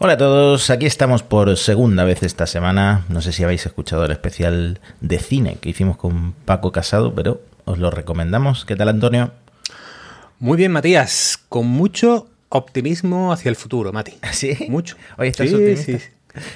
[0.00, 3.04] Hola a todos, aquí estamos por segunda vez esta semana.
[3.08, 7.42] No sé si habéis escuchado el especial de cine que hicimos con Paco Casado, pero
[7.64, 8.64] os lo recomendamos.
[8.64, 9.32] ¿Qué tal, Antonio?
[10.38, 14.16] Muy bien, Matías, con mucho optimismo hacia el futuro, Mati.
[14.30, 14.56] ¿Sí?
[14.68, 14.96] Mucho.
[15.16, 15.98] Hoy estás optimista.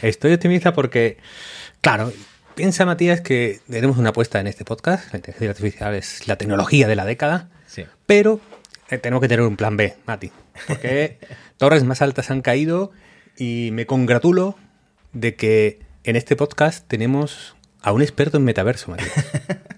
[0.02, 1.18] Estoy optimista porque,
[1.80, 2.12] claro,
[2.54, 5.12] piensa Matías que tenemos una apuesta en este podcast.
[5.12, 7.48] La inteligencia artificial es la tecnología de la década.
[7.66, 7.86] Sí.
[8.06, 8.38] Pero
[8.88, 10.30] eh, tenemos que tener un plan B, Mati.
[10.68, 11.18] Porque
[11.56, 12.92] torres más altas han caído
[13.42, 14.54] y me congratulo
[15.12, 18.94] de que en este podcast tenemos a un experto en metaverso.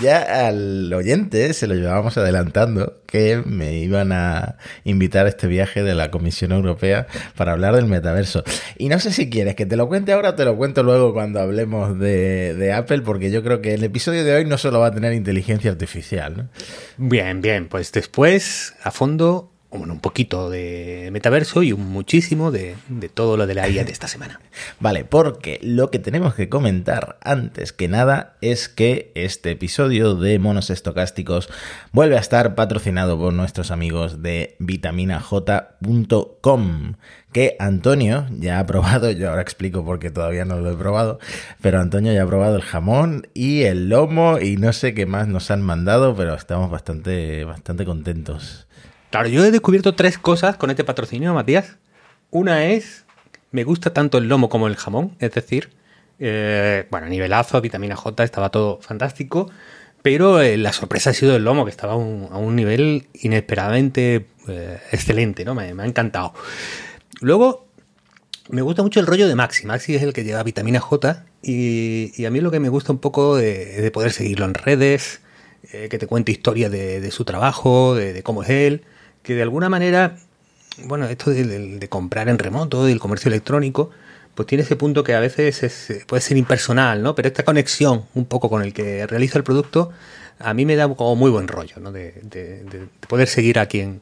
[0.00, 5.82] Ya al oyente se lo llevábamos adelantando que me iban a invitar a este viaje
[5.82, 7.06] de la Comisión Europea
[7.36, 8.42] para hablar del metaverso.
[8.78, 11.12] Y no sé si quieres que te lo cuente ahora o te lo cuento luego
[11.12, 14.80] cuando hablemos de, de Apple, porque yo creo que el episodio de hoy no solo
[14.80, 16.36] va a tener inteligencia artificial.
[16.36, 16.48] ¿no?
[16.96, 22.76] Bien, bien, pues después a fondo bueno, un poquito de metaverso y un muchísimo de,
[22.88, 24.40] de, todo lo de la IA de esta semana.
[24.80, 30.38] Vale, porque lo que tenemos que comentar antes que nada es que este episodio de
[30.38, 31.48] Monos Estocásticos
[31.92, 36.94] vuelve a estar patrocinado por nuestros amigos de vitaminaj.com
[37.32, 41.18] que Antonio ya ha probado, yo ahora explico porque todavía no lo he probado,
[41.62, 45.28] pero Antonio ya ha probado el jamón y el lomo y no sé qué más
[45.28, 48.66] nos han mandado, pero estamos bastante, bastante contentos.
[49.12, 51.76] Claro, yo he descubierto tres cosas con este patrocinio, Matías.
[52.30, 53.04] Una es,
[53.50, 55.68] me gusta tanto el lomo como el jamón, es decir,
[56.18, 59.50] eh, bueno, nivelazo, vitamina J, estaba todo fantástico,
[60.00, 64.78] pero eh, la sorpresa ha sido el lomo, que estaba a un, nivel inesperadamente eh,
[64.92, 65.54] excelente, ¿no?
[65.54, 66.32] Me, ha encantado.
[67.20, 67.66] Luego,
[68.48, 69.66] me gusta mucho el rollo de Maxi.
[69.66, 72.92] Maxi es el que lleva vitamina J y, y a mí lo que me gusta
[72.92, 75.20] un poco de, de poder seguirlo en redes,
[75.70, 78.84] que te cuente historias de, su trabajo, de cómo es él
[79.22, 80.16] que de alguna manera,
[80.84, 83.90] bueno, esto de, comprar en remoto, del comercio electrónico,
[84.34, 87.14] pues tiene ese punto que a veces es, puede ser impersonal, ¿no?
[87.14, 89.90] Pero esta conexión un poco con el que realiza el producto,
[90.38, 91.92] a mí me da como muy buen rollo, ¿no?
[91.92, 94.00] De, de, de poder seguir a quien,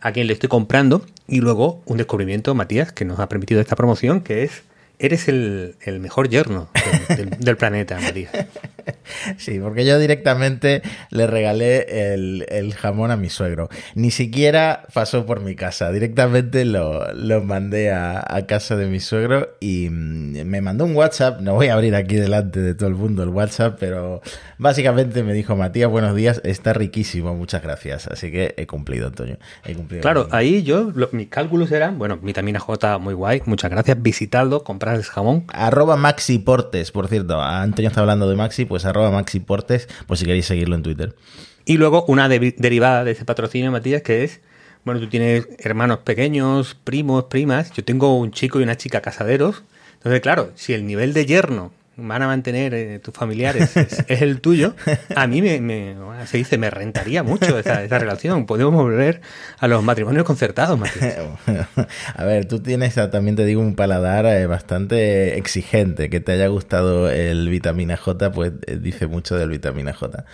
[0.00, 1.04] a quien le estoy comprando.
[1.28, 4.62] Y luego un descubrimiento, Matías, que nos ha permitido esta promoción, que es
[4.98, 6.70] Eres el, el, mejor yerno
[7.08, 8.32] del, del, del planeta, Matías.
[9.38, 13.68] Sí, porque yo directamente le regalé el, el, jamón a mi suegro.
[13.94, 15.90] Ni siquiera pasó por mi casa.
[15.90, 20.94] Directamente lo, lo mandé a, a, casa de mi suegro y mm, me mandó un
[20.94, 21.40] WhatsApp.
[21.40, 24.20] No voy a abrir aquí delante de todo el mundo el WhatsApp, pero
[24.58, 28.06] básicamente me dijo, Matías, buenos días, está riquísimo, muchas gracias.
[28.06, 29.38] Así que he cumplido, Antonio.
[29.64, 33.70] He cumplido claro, ahí yo, lo, mis cálculos eran, bueno, vitamina J muy guay, muchas
[33.70, 35.44] gracias, visitadlo, comprar el jamón.
[35.48, 40.18] Arroba Maxi Portes, por cierto, Antonio está hablando de Maxi, pues arroba Maxi Portes, por
[40.18, 41.16] si queréis seguirlo en Twitter.
[41.64, 44.40] Y luego una de derivada de ese patrocinio, Matías, que es,
[44.84, 49.64] bueno, tú tienes hermanos pequeños, primos, primas, yo tengo un chico y una chica casaderos,
[49.94, 54.22] entonces claro, si el nivel de yerno van a mantener eh, tus familiares es, es,
[54.22, 54.74] el tuyo,
[55.14, 55.96] a mí me, me,
[56.26, 58.46] se dice, me rentaría mucho esa, esa, relación.
[58.46, 59.22] Podemos volver
[59.58, 61.16] a los matrimonios concertados, Matías.
[62.14, 66.10] a ver, tú tienes, también te digo, un paladar eh, bastante exigente.
[66.10, 70.24] Que te haya gustado el vitamina J, pues eh, dice mucho del vitamina J.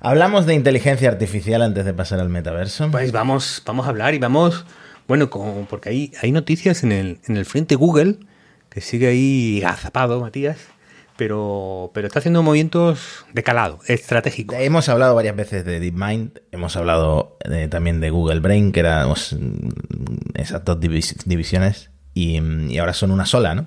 [0.00, 2.90] Hablamos de inteligencia artificial antes de pasar al metaverso.
[2.90, 4.66] Pues vamos, vamos a hablar y vamos,
[5.08, 8.18] bueno, como, porque hay, hay noticias en el, en el frente Google
[8.70, 10.58] que sigue ahí agazapado, Matías
[11.20, 14.56] pero, pero está haciendo movimientos de calado, estratégicos.
[14.58, 19.08] Hemos hablado varias veces de DeepMind, hemos hablado de, también de Google Brain, que eran
[19.08, 19.36] pues,
[20.32, 23.66] esas dos divis divisiones, y, y, ahora son una sola, ¿no?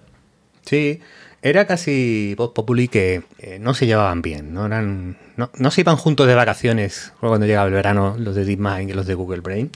[0.65, 0.99] Sí,
[1.43, 5.81] era casi Voz Populi que eh, no se llevaban bien, no, eran, no, no, se
[5.81, 9.41] iban juntos de vacaciones cuando llegaba el verano los de DeepMind y los de Google
[9.41, 9.69] Brain.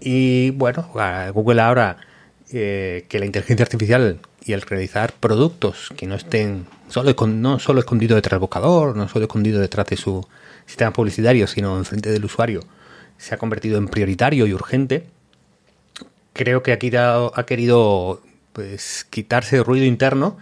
[0.00, 0.90] Y bueno,
[1.32, 1.98] Google ahora
[2.52, 6.66] eh, que la inteligencia artificial y el realizar productos que no estén
[7.26, 10.26] no solo escondido detrás del buscador, no solo escondido detrás de su
[10.66, 12.60] sistema publicitario, sino enfrente del usuario,
[13.18, 15.06] se ha convertido en prioritario y urgente.
[16.32, 18.20] Creo que aquí ha, querido
[18.52, 20.36] pues, quitarse ruido interno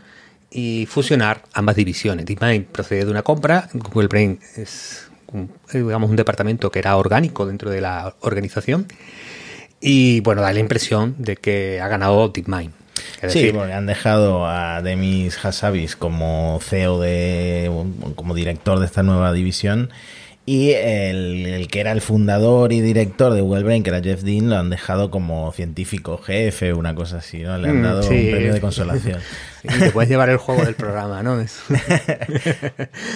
[0.50, 2.26] y fusionar ambas divisiones.
[2.26, 5.08] DeepMind procede de una compra, Google Brain es
[5.73, 8.87] digamos, un departamento que era orgánico dentro de la organización.
[9.81, 12.73] Y bueno, da la impresión de que ha ganado DeepMind.
[13.22, 17.70] Es sí, decir, porque han dejado a Demis Hassabis como CEO de,
[18.14, 19.90] como director de esta nueva división
[20.46, 24.22] Y el, el, que era el fundador y director de Google Brain, que era Jeff
[24.22, 27.56] Dean, lo han dejado como científico jefe, una cosa así, ¿no?
[27.56, 28.14] Le han dado sí.
[28.14, 29.20] un premio de consolación.
[29.64, 31.40] Sí, te puedes llevar el juego del programa, ¿no?
[31.40, 31.46] y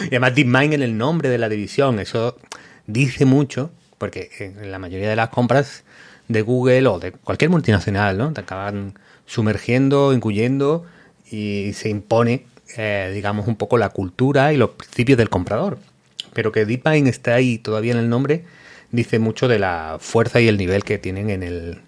[0.07, 2.39] además DeepMind en el nombre de la división, eso
[2.87, 5.85] dice mucho, porque en la mayoría de las compras
[6.29, 8.33] de Google o de cualquier multinacional, ¿no?
[8.33, 8.95] Te acaban
[9.29, 10.85] sumergiendo, incluyendo
[11.31, 12.47] y se impone,
[12.77, 15.79] eh, digamos, un poco la cultura y los principios del comprador.
[16.33, 18.45] Pero que DeepMind está ahí todavía en el nombre,
[18.91, 21.83] dice mucho de la fuerza y el nivel que tienen en el,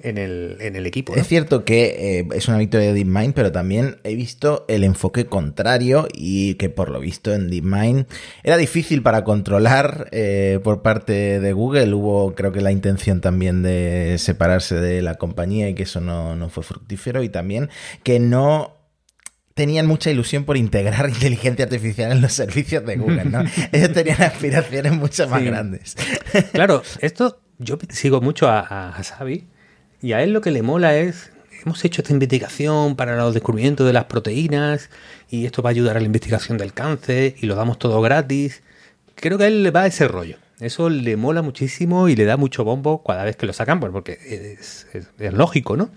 [0.00, 1.14] en el, en el equipo.
[1.14, 1.20] ¿no?
[1.20, 5.26] Es cierto que eh, es una victoria de DeepMind, pero también he visto el enfoque
[5.26, 8.06] contrario y que por lo visto en DeepMind
[8.42, 11.92] era difícil para controlar eh, por parte de Google.
[11.94, 16.36] Hubo creo que la intención también de separarse de la compañía y que eso no,
[16.36, 17.70] no fue fructífero y también
[18.02, 18.76] que no
[19.54, 23.44] tenían mucha ilusión por integrar inteligencia artificial en los servicios de Google, ¿no?
[23.72, 25.46] Ellos tenían aspiraciones mucho más sí.
[25.46, 25.96] grandes.
[26.52, 29.46] Claro, esto yo sigo mucho a, a Hasabi
[30.04, 31.32] y a él lo que le mola es
[31.64, 34.90] hemos hecho esta investigación para los descubrimientos de las proteínas
[35.30, 38.62] y esto va a ayudar a la investigación del cáncer y lo damos todo gratis.
[39.14, 40.36] Creo que a él le va ese rollo.
[40.60, 43.92] Eso le mola muchísimo y le da mucho bombo cada vez que lo sacan, pues
[43.92, 45.88] porque es, es, es lógico, ¿no?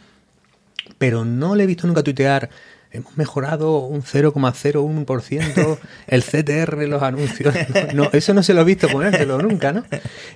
[0.98, 2.50] Pero no le he visto nunca tuitear
[2.92, 7.54] hemos mejorado un 0,01% el CTR los anuncios.
[7.94, 9.84] No, no, eso no se lo he visto ponértelo nunca, ¿no?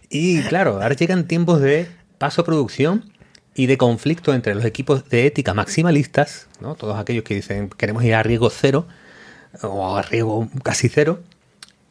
[0.10, 1.88] Y claro, ahora llegan tiempos de
[2.18, 3.10] paso producción
[3.62, 6.74] y de conflicto entre los equipos de ética maximalistas, ¿no?
[6.74, 8.88] Todos aquellos que dicen queremos ir a riesgo cero
[9.62, 11.20] o a riesgo casi cero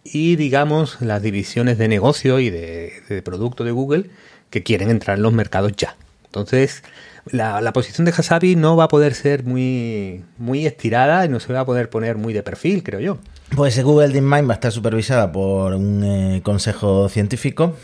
[0.03, 4.11] y digamos las divisiones de negocio y de, producto de Google
[4.51, 5.95] que quieren entrar en los mercados ya.
[6.25, 6.83] Entonces,
[7.27, 11.39] la, la, posición de Hasabi no va a poder ser muy, muy estirada y no
[11.39, 13.19] se va a poder poner muy de perfil, creo yo.
[13.55, 17.77] Pues Google DeepMind va a estar supervisada por un eh, consejo científico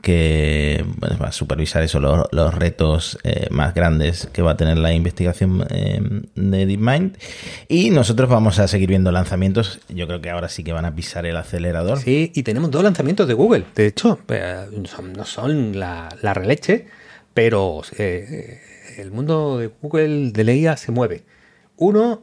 [0.00, 4.92] que va a supervisar eso, los, retos eh, más grandes que va a tener la
[4.92, 6.00] investigación eh,
[6.34, 7.16] de DeepMind.
[7.68, 9.80] Y nosotros vamos a seguir viendo lanzamientos.
[9.88, 11.98] Yo creo que ahora sí que van a pisar el acelerador.
[11.98, 13.64] Sí, y tenemos dos lanzamientos de Google.
[13.74, 14.66] De hecho, eh,
[15.14, 16.86] no son la, releche,
[17.34, 21.24] pero el mundo de Google de la IA se mueve.
[21.76, 22.22] Uno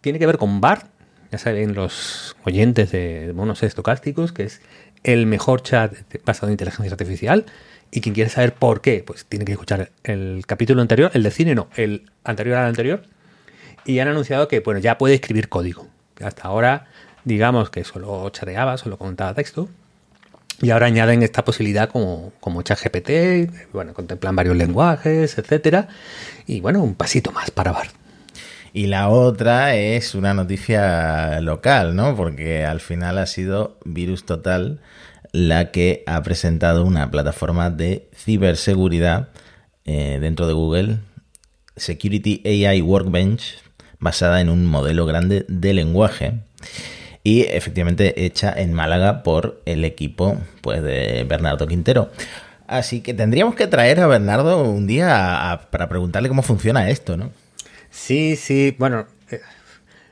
[0.00, 0.86] tiene que ver con BART,
[1.32, 4.60] ya saben los oyentes de monos estocásticos, que es
[5.04, 7.46] el mejor chat basado en inteligencia artificial.
[7.90, 11.30] Y quien quiere saber por qué, pues tiene que escuchar el capítulo anterior, el de
[11.30, 13.04] cine no, el anterior al anterior.
[13.84, 15.86] Y han anunciado que bueno, ya puede escribir código.
[16.20, 16.86] Hasta ahora,
[17.24, 19.68] digamos que solo chateaba, solo contaba texto.
[20.60, 25.88] Y ahora añaden esta posibilidad como, como ChatGPT, bueno, contemplan varios lenguajes, etcétera.
[26.46, 27.92] Y bueno, un pasito más para Bart.
[28.76, 32.16] Y la otra es una noticia local, ¿no?
[32.16, 34.80] Porque al final ha sido Virus Total
[35.30, 39.28] la que ha presentado una plataforma de ciberseguridad
[39.84, 40.98] eh, dentro de Google,
[41.76, 43.62] Security AI Workbench,
[44.00, 46.40] basada en un modelo grande de lenguaje
[47.22, 52.10] y efectivamente hecha en Málaga por el equipo pues, de Bernardo Quintero.
[52.66, 57.30] Así que tendríamos que traer a Bernardo un día para preguntarle cómo funciona esto, ¿no?
[57.94, 59.40] Sí, sí, bueno, eh,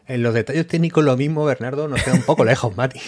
[0.06, 3.00] en los detalles técnicos lo mismo, Bernardo, nos queda un poco lejos, Mati.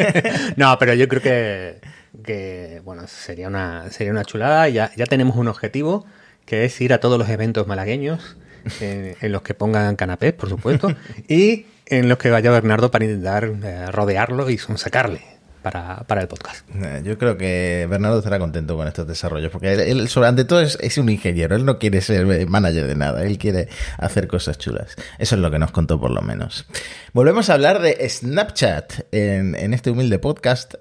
[0.56, 1.80] no, pero yo creo que,
[2.24, 4.68] que, bueno, sería una, sería una chulada.
[4.68, 6.04] Ya, ya tenemos un objetivo,
[6.44, 8.36] que es ir a todos los eventos malagueños,
[8.80, 10.94] en los que pongan canapés, por supuesto,
[11.28, 15.35] y en los que vaya Bernardo para intentar eh, rodearlo y sacarle
[15.66, 16.64] para, para, el podcast.
[17.02, 20.60] Yo creo que Bernardo estará contento con estos desarrollos, porque él, él sobre, ante todo,
[20.60, 23.68] es, es, un ingeniero, él no quiere ser manager de nada, él quiere
[23.98, 24.94] hacer cosas chulas.
[25.18, 26.66] Eso es lo que nos contó por lo menos.
[27.12, 30.74] Volvemos a hablar de Snapchat en, en este humilde podcast.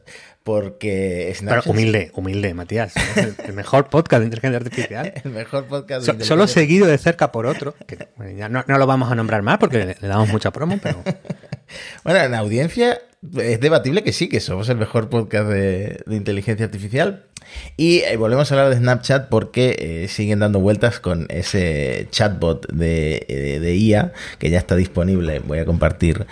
[0.43, 1.63] Porque Snapchat...
[1.63, 2.93] Pero humilde, humilde, Matías.
[3.17, 5.13] El, el, mejor podcast de inteligencia artificial.
[5.23, 7.73] el mejor podcast de so, Solo seguido de cerca por otro.
[7.87, 10.51] Que, bueno, ya no, no, lo vamos a nombrar más porque le, le damos mucha
[10.51, 11.01] promo, pero.
[12.03, 13.01] bueno, en audiencia
[13.37, 17.23] es debatible que sí, que somos el mejor podcast de, de inteligencia artificial.
[17.77, 22.67] Y eh, volvemos a hablar de Snapchat porque eh, siguen dando vueltas con ese chatbot
[22.71, 25.39] de, de, de, IA que ya está disponible.
[25.39, 26.25] Voy a compartir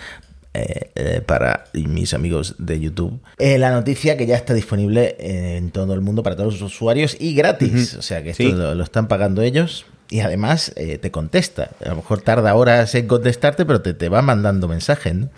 [0.56, 3.20] eh, eh, para mis amigos de YouTube.
[3.38, 7.16] Eh, la noticia que ya está disponible en todo el mundo para todos los usuarios
[7.18, 7.94] y gratis.
[7.94, 7.98] Uh -huh.
[7.98, 8.52] O sea que esto sí.
[8.52, 9.86] lo, lo, están pagando ellos.
[10.10, 11.70] Y además eh, te contesta.
[11.84, 15.12] A lo mejor tarda horas en contestarte, pero te, te va mandando mensajes.
[15.14, 15.28] ¿no?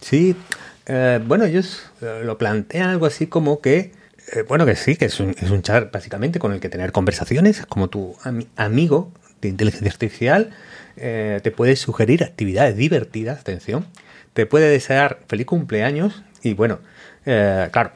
[0.00, 0.34] Sí,
[0.86, 3.92] eh, bueno, ellos lo plantean algo así como que,
[4.32, 7.64] eh, bueno, que sí, que es un, es chat básicamente con el que tener conversaciones,
[7.66, 10.50] como tu am amigo de inteligencia artificial,
[10.96, 13.86] eh, te puede sugerir actividades divertidas, atención,
[14.32, 16.78] te puede desear feliz cumpleaños y bueno,
[17.26, 17.92] eh, claro,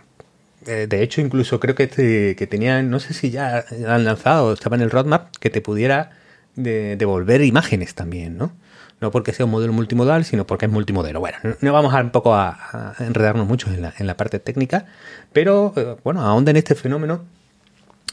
[0.66, 4.52] eh, de hecho, incluso creo que, te, que tenían, no sé si ya han lanzado,
[4.52, 6.10] estaba en el roadmap, que te pudiera
[6.56, 8.52] devolver imágenes también, ¿no?
[9.00, 11.20] No porque sea un modelo multimodal, sino porque es multimodelo.
[11.20, 14.86] Bueno, no vamos a un poco a, enredarnos mucho en la, en la, parte técnica,
[15.32, 17.24] pero eh, bueno, ahonda en este fenómeno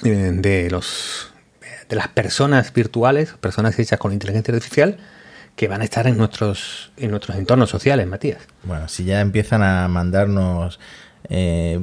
[0.04, 1.32] eh, de los
[1.90, 4.98] de las personas virtuales, personas hechas con inteligencia artificial,
[5.56, 8.42] que van a estar en nuestros, en nuestros entornos sociales, Matías.
[8.64, 10.80] Bueno, si ya empiezan a mandarnos
[11.30, 11.80] eh,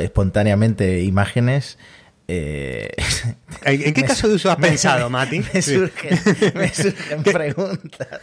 [0.00, 1.78] espontáneamente imágenes,
[2.28, 2.90] eh,
[3.64, 5.42] ¿En qué caso de uso has pensado, Mati?
[5.52, 6.18] Me surgen,
[7.22, 8.20] preguntas.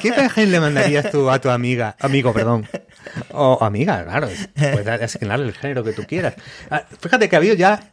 [0.00, 1.96] ¿Qué, imagen le mandarías tú a tu amiga?
[2.00, 2.66] Amigo, perdón.
[3.32, 4.28] O amiga, claro.
[4.54, 6.34] Puedes asignarle el género que tú quieras.
[6.70, 7.90] Ah, fíjate que ha habido ya,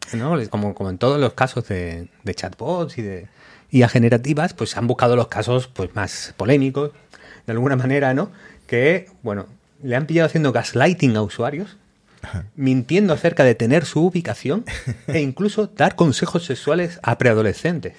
[0.50, 3.28] como, como en todos los casos de, chatbots y de
[3.72, 6.92] IA generativas, pues han buscado los casos pues más polémicos,
[7.46, 8.32] de alguna manera, ¿no?
[8.68, 9.48] Que, bueno,
[9.84, 11.78] le han pillado haciendo gaslighting a usuarios
[12.56, 14.66] mintiendo acerca de tener su ubicación
[15.08, 17.94] e incluso dar consejos sexuales a preadolescentes.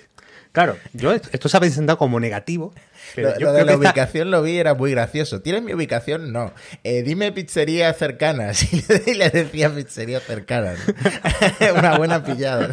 [0.52, 2.74] Claro, yo esto se ha presentado como negativo.
[3.14, 5.40] Pero lo, de la ubicación lo vi era muy gracioso.
[5.40, 6.30] ¿Tienes mi ubicación?
[6.30, 6.52] No.
[6.84, 8.52] Eh, dime pizzería cercana.
[9.06, 10.74] Y le decía pizzería cercana.
[11.78, 12.70] Una buena pillada.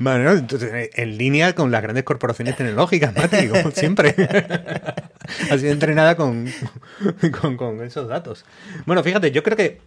[0.00, 4.16] bueno, entonces, en línea con las grandes corporaciones tecnológicas, Mati, como siempre.
[5.50, 6.46] ha sido entrenada con,
[7.56, 8.44] con, esos datos.
[8.86, 9.80] Bueno, fíjate, yo creo que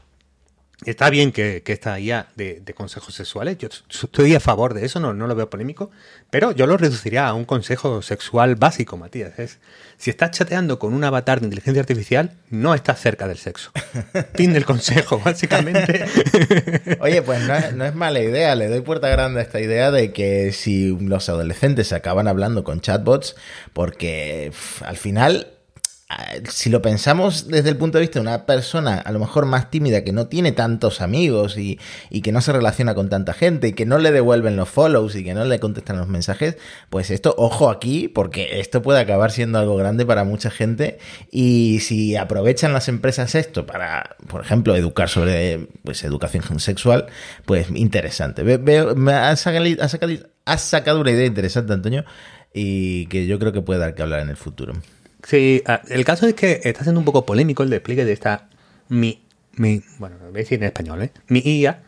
[0.86, 5.00] Está bien que, que esta IA de, consejos sexuales, yo estoy a favor de eso,
[5.00, 5.92] no, lo veo polémico,
[6.30, 9.38] pero yo lo reduciría a un consejo sexual básico, Matías.
[9.38, 9.60] Es,
[9.98, 13.72] si estás chateando con un avatar de inteligencia artificial, no estás cerca del sexo.
[14.34, 16.06] fin del consejo, básicamente.
[17.00, 17.42] Oye, pues
[17.74, 21.30] no es, mala idea, le doy puerta grande a esta idea de que si los
[21.30, 23.36] adolescentes acaban hablando con chatbots,
[23.74, 25.53] porque al final
[26.50, 29.72] si lo pensamos desde el punto de vista de una persona a lo mejor más
[29.72, 31.80] tímida que no tiene tantos amigos y,
[32.22, 35.24] que no se relaciona con tanta gente y que no le devuelven los follows y
[35.24, 36.58] que no le contestan los mensajes,
[36.90, 41.00] pues esto, ojo aquí, porque esto puede acabar siendo algo grande para mucha gente
[41.32, 47.08] y si aprovechan las empresas esto para, por ejemplo, educar sobre pues, educación sexual,
[47.46, 48.44] pues interesante.
[48.44, 52.06] Veo, me has sacado una idea interesante, Antonio,
[52.54, 54.74] y que yo creo que puede dar que hablar en el futuro.
[55.24, 58.50] Sí, ah, el caso es que está siendo un poco polémico el despliegue de esta
[58.90, 61.12] mi, mi bueno, voy a decir en español, ¿eh?
[61.28, 61.82] Mi IA,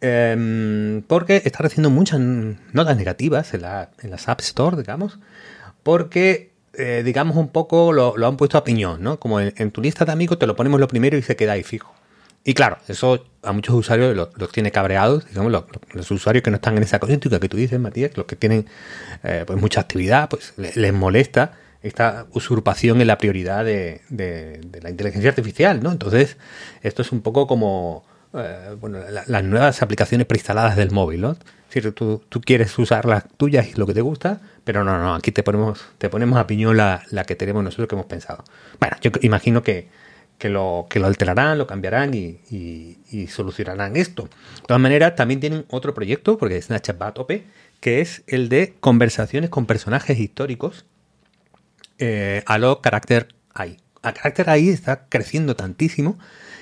[0.00, 5.18] em, porque está recibiendo muchas notas negativas en, la, en las App Store, digamos,
[5.82, 9.18] porque, eh, digamos, un poco lo, han puesto a piñón, ¿no?
[9.18, 11.62] Como en, tu lista de amigos te lo ponemos lo primero y se queda ahí
[11.64, 11.94] fijo.
[12.44, 15.52] Y claro, eso a muchos usuarios los, tiene cabreados, digamos,
[15.92, 18.66] los, usuarios que no están en esa coyuntura que tú dices, Matías, los que tienen
[19.24, 24.00] eh, pues mucha actividad, pues les molesta esta usurpación en la prioridad de,
[24.82, 25.92] la inteligencia artificial, ¿no?
[25.92, 26.36] Entonces,
[26.82, 31.32] esto es un poco como eh, bueno, las nuevas aplicaciones preinstaladas del móvil, ¿no?
[31.32, 35.14] Es decir, tú, quieres usar las tuyas y lo que te gusta, pero no, no,
[35.14, 38.44] aquí te ponemos, te ponemos a piñón la, que tenemos nosotros que hemos pensado.
[38.80, 39.88] Bueno, yo imagino que,
[40.42, 44.24] lo, que lo alterarán, lo cambiarán y, solucionarán esto.
[44.24, 47.44] De todas maneras, también tienen otro proyecto, porque Snapchat va a tope,
[47.78, 50.86] que es el de conversaciones con personajes históricos
[52.00, 53.76] eh, a lo carácter AI.
[54.02, 56.18] A carácter AI está creciendo tantísimo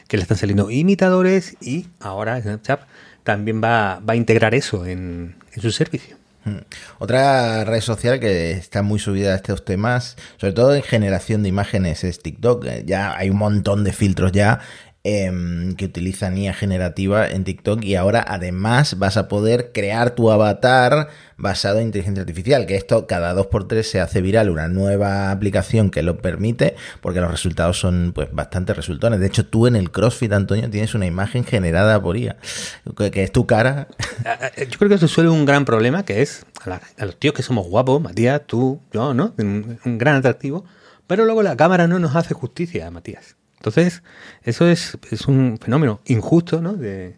[0.08, 2.80] que le están saliendo imitadores y ahora Snapchat
[3.22, 6.16] también va, a integrar eso en, su servicio.
[6.44, 6.60] Hmm.
[6.98, 11.50] Otra red social que está muy subida a estos temas, sobre todo en generación de
[11.50, 12.64] imágenes, es TikTok.
[12.86, 14.60] Ya hay un montón de filtros ya
[15.04, 20.28] Em, que utilizan IA generativa en TikTok y ahora además vas a poder crear tu
[20.32, 25.90] avatar basado en inteligencia artificial, que esto cada 2x3 se hace viral una nueva aplicación
[25.90, 29.20] que lo permite porque los resultados son pues bastante resultones.
[29.20, 32.36] De hecho, tú en el CrossFit, Antonio, tienes una imagen generada por IA,
[33.12, 33.86] que es tu cara.
[34.58, 37.68] Yo creo que eso suele un gran problema, que es a, los tíos que somos
[37.68, 39.32] guapos, Matías, tú, yo, ¿no?
[39.38, 40.64] un gran atractivo,
[41.06, 43.38] pero luego la cámara no nos hace justicia, Matías.
[43.58, 44.02] Entonces,
[44.44, 44.96] eso es,
[45.26, 46.74] un fenómeno injusto, ¿no?
[46.74, 47.16] De,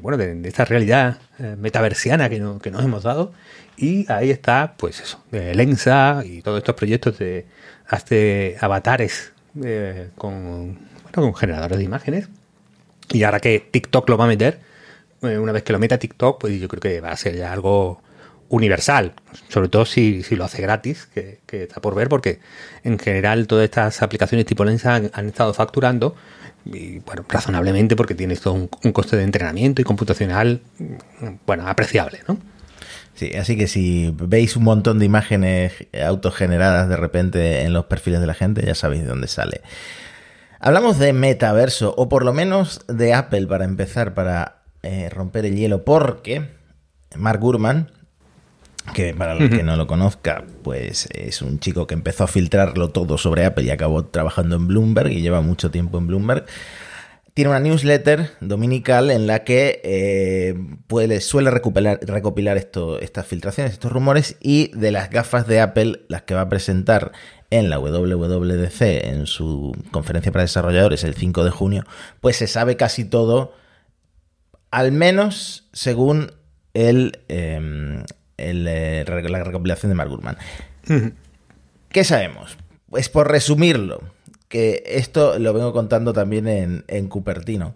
[0.00, 3.32] bueno, de, esta realidad eh, metaversiana que, que, nos hemos dado.
[3.76, 7.46] Y ahí está, pues eso, de Lensa y todos estos proyectos de
[7.86, 9.32] hace avatares
[9.62, 10.78] eh, con,
[11.12, 12.28] con generadores de imágenes.
[13.10, 14.60] Y ahora que TikTok lo va a meter,
[15.22, 17.52] eh, una vez que lo meta TikTok, pues yo creo que va a ser ya
[17.52, 18.00] algo
[18.50, 19.14] universal,
[19.48, 22.40] sobre todo si, lo hace gratis, que, está por ver, porque
[22.84, 26.14] en general todas estas aplicaciones tipo Lensa han, estado facturando,
[26.66, 30.60] y bueno, razonablemente porque tiene todo un, coste de entrenamiento y computacional,
[31.46, 32.38] bueno, apreciable, ¿no?
[33.14, 35.72] Sí, así que si veis un montón de imágenes
[36.04, 39.60] autogeneradas de repente en los perfiles de la gente, ya sabéis de dónde sale.
[40.58, 45.56] Hablamos de metaverso, o por lo menos de Apple para empezar, para eh, romper el
[45.56, 46.48] hielo, porque
[47.16, 47.90] Mark Gurman,
[48.94, 52.90] que para los que no lo conozca, pues es un chico que empezó a filtrarlo
[52.90, 56.46] todo sobre Apple y acabó trabajando en Bloomberg y lleva mucho tiempo en Bloomberg.
[57.34, 60.54] Tiene una newsletter dominical en la que eh,
[60.88, 66.22] puede, suele recopilar, esto, estas filtraciones, estos rumores y de las gafas de Apple, las
[66.22, 67.12] que va a presentar
[67.50, 71.84] en la WWDC, en su conferencia para desarrolladores el 5 de junio,
[72.20, 73.54] pues se sabe casi todo,
[74.70, 76.32] al menos según
[76.74, 78.04] el, em,
[78.40, 80.36] eh, la recopilación de Mark Gurman.
[81.90, 82.56] ¿Qué sabemos?
[82.88, 84.00] Pues por resumirlo,
[84.48, 87.74] que esto lo vengo contando también en, Cupertino.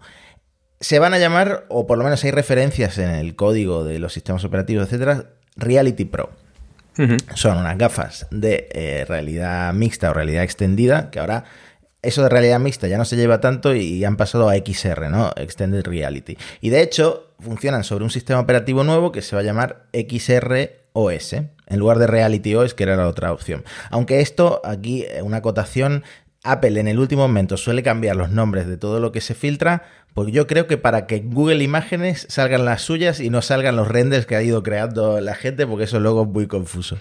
[0.79, 4.13] Se van a llamar, o por lo menos hay referencias en el código de los
[4.13, 6.31] sistemas operativos, etcétera, Reality Pro.
[7.33, 11.43] Son unas gafas de eh, realidad mixta o realidad extendida, que ahora
[12.05, 15.31] eso de realidad mixta ya no se lleva tanto y han pasado a XR, ¿no?
[15.35, 16.37] Extended Reality.
[16.61, 20.85] Y de hecho, funcionan sobre un sistema operativo nuevo que se va a llamar XR
[20.93, 23.63] OS, en lugar de Reality OS, que era la otra opción.
[23.89, 26.03] Aunque esto, aquí, eh, una acotación,
[26.43, 29.83] Apple en el último momento suele cambiar los nombres de todo lo que se filtra,
[30.13, 33.89] pues yo creo que para que Google Imágenes salgan las suyas y no salgan los
[33.89, 36.97] renders que ha ido creando la gente, porque eso luego es muy confuso.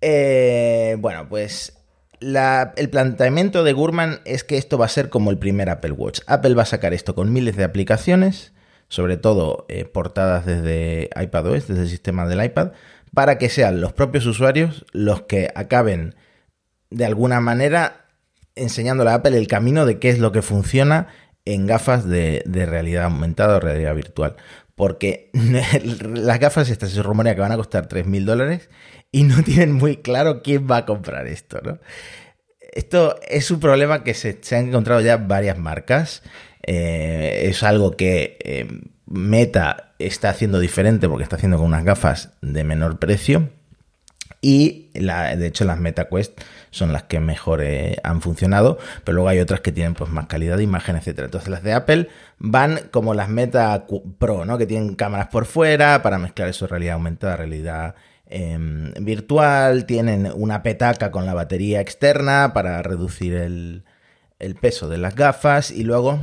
[0.00, 1.79] Eh, bueno, pues
[2.20, 6.20] el planteamiento de Gurman es que esto va a ser como el primer Apple Watch.
[6.26, 8.52] Apple va a sacar esto con miles de aplicaciones,
[8.88, 12.72] sobre todo eh, portadas desde iPadOS, desde el sistema del iPad,
[13.14, 16.14] para que sean los propios usuarios los que acaben
[16.90, 18.06] de alguna manera
[18.54, 21.08] enseñándole a Apple el camino de qué es lo que funciona
[21.44, 24.36] en gafas de, realidad aumentada o realidad virtual.
[24.74, 25.30] Porque
[26.14, 28.70] las gafas estas se rumorea que van a costar 3.000 dólares
[29.12, 31.78] y no tienen muy claro quién va a comprar esto, ¿no?
[32.72, 36.22] Esto es un problema que se, han encontrado ya varias marcas.
[36.62, 38.68] Eh, es algo que eh,
[39.06, 43.50] Meta está haciendo diferente porque está haciendo con unas gafas de menor precio.
[44.42, 49.38] Y de hecho las MetaQuest son las que mejor eh, han funcionado, pero luego hay
[49.40, 51.26] otras que tienen pues más calidad de imagen, etcétera.
[51.26, 53.86] Entonces las de Apple van como las Meta
[54.18, 54.56] Pro, ¿no?
[54.56, 57.96] Que tienen cámaras por fuera para mezclar eso realidad aumentada, realidad
[58.30, 63.84] em, virtual, tienen una petaca con la batería externa para reducir el,
[64.60, 66.20] peso de las gafas y luego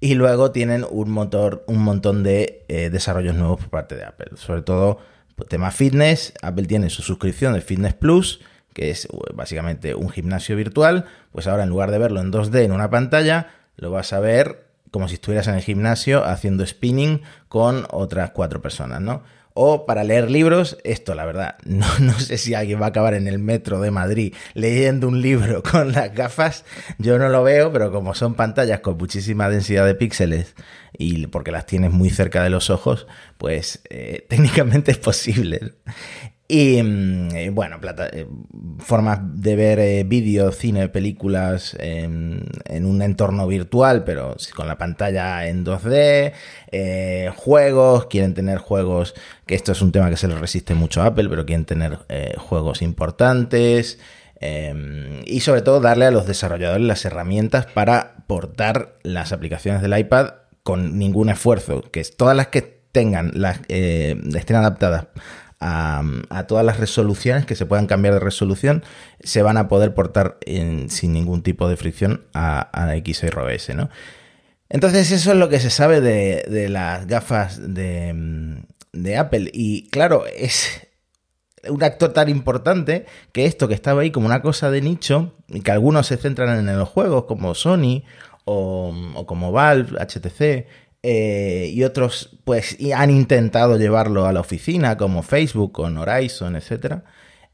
[0.00, 4.30] y luego tienen un motor, un montón de eh, desarrollos nuevos por parte de Apple.
[4.34, 4.98] Sobre todo,
[5.36, 6.32] pues, tema fitness.
[6.42, 8.40] Apple tiene su suscripción de Fitness Plus,
[8.74, 12.64] que es uh, básicamente un gimnasio virtual, pues ahora en lugar de verlo en 2D
[12.64, 17.22] en una pantalla, lo vas a ver como si estuvieras en el gimnasio haciendo spinning
[17.48, 19.22] con otras cuatro personas, ¿no?
[19.60, 23.14] O para leer libros, esto la verdad, no, no, sé si alguien va a acabar
[23.14, 26.64] en el metro de Madrid leyendo un libro con las gafas,
[26.98, 30.54] yo no lo veo, pero como son pantallas con muchísima densidad de píxeles
[30.96, 35.74] y porque las tienes muy cerca de los ojos, pues eh, técnicamente es posible.
[36.50, 38.26] Y mm, bueno, plata, eh,
[38.78, 42.48] formas de ver eh, vídeos, cine, películas en,
[42.86, 46.32] un entorno virtual, pero con la pantalla en 2D,
[46.72, 51.02] eh, juegos, quieren tener juegos, que esto es un tema que se le resiste mucho
[51.02, 51.98] a Apple, pero quieren tener
[52.38, 53.98] juegos importantes.
[55.26, 60.34] y sobre todo darle a los desarrolladores las herramientas para portar las aplicaciones del iPad
[60.62, 65.08] con ningún esfuerzo, que todas las que tengan, las estén adaptadas
[65.60, 68.84] a, todas las resoluciones que se puedan cambiar de resolución,
[69.20, 73.90] se van a poder portar sin ningún tipo de fricción a, a XR ¿no?
[74.70, 79.50] Entonces eso es lo que se sabe de, las gafas de, Apple.
[79.52, 80.86] Y claro, es
[81.68, 85.60] un actor tan importante que esto que estaba ahí como una cosa de nicho, y
[85.60, 88.04] que algunos se centran en los juegos como Sony
[88.44, 90.66] o, o como Valve, HTC,
[91.02, 97.02] eh, y otros pues han intentado llevarlo a la oficina como Facebook con Horizon, etc.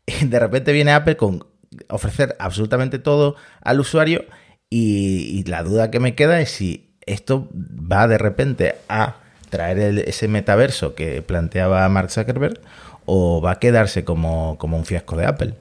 [0.23, 1.47] De repente viene Apple con
[1.89, 4.25] ofrecer absolutamente todo al usuario
[4.71, 9.17] y, la duda que me queda es si esto va de repente a
[9.51, 12.61] traer ese metaverso que planteaba Mark Zuckerberg
[13.05, 15.55] o va a quedarse como, como un fiasco de Apple.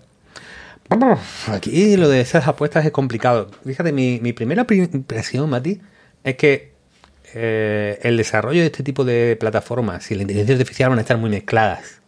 [1.48, 3.52] Aquí lo de esas apuestas es complicado.
[3.66, 5.82] Fíjate, mi, mi primera impresión, Mati,
[6.24, 6.73] es que
[7.34, 11.18] eh, el desarrollo de este tipo de plataformas y la inteligencia artificial van a estar
[11.18, 12.02] muy mezcladas.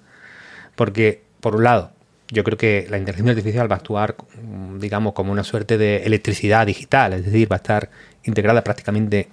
[0.76, 1.92] Porque, por un lado,
[2.30, 6.04] yo creo que la inteligencia artificial va a actuar, mm, digamos, como una suerte de
[6.04, 7.90] electricidad digital, es decir, va a estar
[8.24, 9.30] integrada prácticamente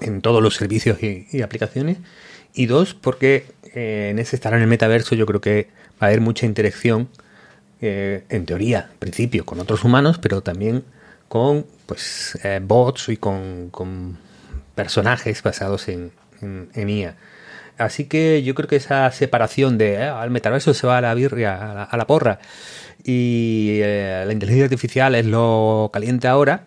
[0.00, 1.98] en todos los servicios y, aplicaciones.
[2.54, 5.68] Y dos, porque eh, en ese estar en el metaverso yo creo que
[6.02, 7.08] va a haber mucha interacción,
[7.80, 10.84] eh, en teoría, en principio, con otros humanos, pero también
[11.28, 14.18] con pues bots y con, con,
[14.74, 17.16] personajes basados en, en, IA.
[17.78, 21.82] Así que yo creo que esa separación de al metaverso se va a la birria,
[21.82, 22.38] a la, porra,
[23.02, 26.66] y la inteligencia artificial es lo caliente ahora,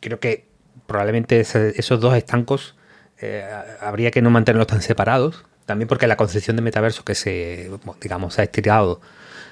[0.00, 0.46] creo que
[0.86, 2.76] probablemente esos dos estancos
[3.80, 8.38] habría que no mantenerlos tan separados, también porque la concepción de metaverso que se, digamos,
[8.38, 9.00] ha estirado,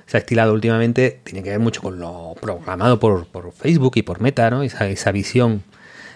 [0.07, 4.21] se ha estilado últimamente, tiene que ver mucho con lo programado por, Facebook y por
[4.21, 4.63] Meta, ¿no?
[4.63, 5.63] Esa, esa visión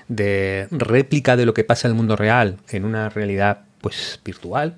[0.09, 4.75] de réplica de lo que pasa en el mundo real en una realidad pues virtual,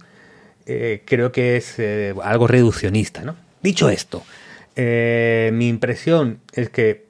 [0.67, 3.37] eh, creo que es eh, algo reduccionista, ¿no?
[3.63, 4.23] Dicho esto,
[4.77, 7.07] eh, mi impresión es que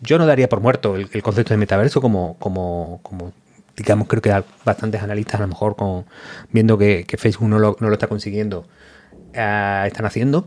[0.00, 3.32] yo no daría por muerto el, concepto de metaverso como, como, como
[3.76, 6.04] digamos, creo que bastantes analistas a lo mejor con,
[6.50, 8.66] viendo que, Facebook no lo, está consiguiendo,
[9.32, 10.46] están haciendo.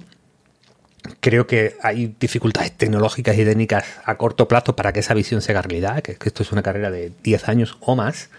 [1.20, 5.62] Creo que hay dificultades tecnológicas y técnicas a corto plazo para que esa visión sea
[5.62, 8.30] realidad, que, esto es una carrera de 10 años o más,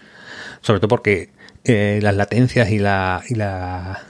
[0.61, 1.29] sobre todo porque
[1.63, 4.01] eh, las latencias y la, y la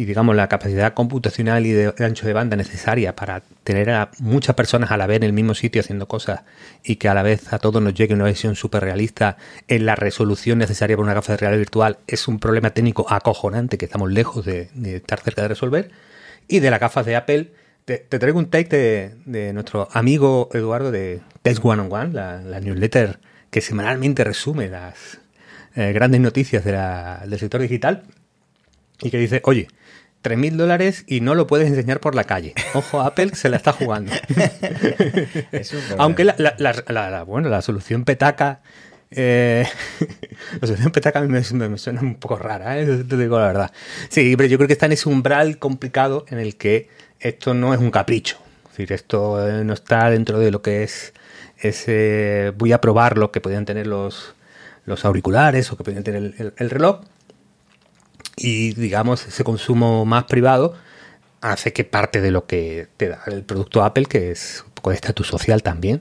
[0.00, 4.54] y digamos la capacidad computacional y de, ancho de banda necesaria para tener a muchas
[4.54, 6.40] personas a la vez en el mismo sitio haciendo cosas
[6.84, 9.36] y que a la vez a todos nos llegue una visión súper realista
[9.68, 13.78] en la resolución necesaria para una gafa de realidad virtual es un problema técnico acojonante
[13.78, 15.90] que estamos lejos de, estar cerca de resolver.
[16.50, 17.52] Y de las gafas de Apple,
[17.84, 23.20] te, traigo un take de, nuestro amigo Eduardo de Test One on One, la, newsletter
[23.50, 25.20] que semanalmente resume las
[25.76, 28.02] eh, grandes noticias del sector digital
[29.00, 29.68] y que dice, oye,
[30.24, 32.54] 3.000 dólares y no lo puedes enseñar por la calle.
[32.74, 34.12] Ojo, Apple se la está jugando.
[35.98, 38.60] Aunque la, bueno, la solución petaca...
[39.10, 39.66] Eh,
[40.60, 43.04] la solución petaca a mí me, suena un poco rara, ¿eh?
[43.08, 43.72] te digo la verdad.
[44.08, 47.74] Sí, pero yo creo que está en ese umbral complicado en el que esto no
[47.74, 48.38] es un capricho.
[48.64, 51.12] Es decir, esto eh, no está dentro de lo que es
[51.58, 52.52] ese...
[52.56, 54.34] Voy a probar lo que podían tener los,
[54.86, 57.00] los auriculares o que podían tener el reloj
[58.40, 60.74] y digamos ese consumo más privado
[61.40, 64.90] hace que parte de lo que te da el producto Apple, que es un poco
[64.90, 66.00] de estatus social también,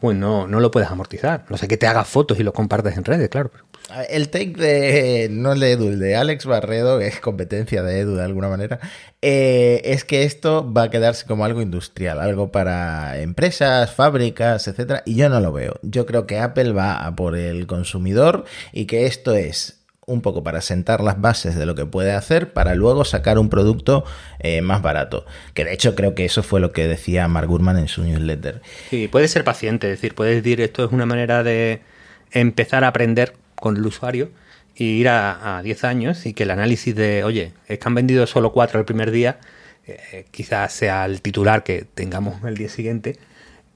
[0.00, 1.44] pues no, lo puedes amortizar.
[1.48, 3.50] No sé que te hagas fotos y lo compartes en redes, claro.
[4.10, 8.00] El take de, no el de Edu, el de Alex Barredo, que es competencia de
[8.00, 8.80] Edu de alguna manera,
[9.22, 15.02] eh, es que esto va a quedarse como algo industrial, algo para empresas, fábricas, etcétera,
[15.06, 15.80] y yo no lo veo.
[15.82, 19.77] Yo creo que Apple va a por el consumidor y que esto es
[20.08, 23.50] un poco para sentar las bases de lo que puede hacer para luego sacar un
[23.50, 24.04] producto
[24.40, 25.26] eh, más barato.
[25.54, 28.62] Que de hecho creo que eso fue lo que decía Mark Gurman en su newsletter.
[28.90, 31.82] Sí, puedes ser paciente, es decir, puedes decir esto es una manera de
[32.32, 34.30] empezar a aprender con el usuario
[34.74, 38.26] y ir a, 10 años y que el análisis de, oye, es que han vendido
[38.26, 39.38] solo 4 el primer día,
[39.86, 43.18] eh, quizás sea el titular que tengamos el día siguiente,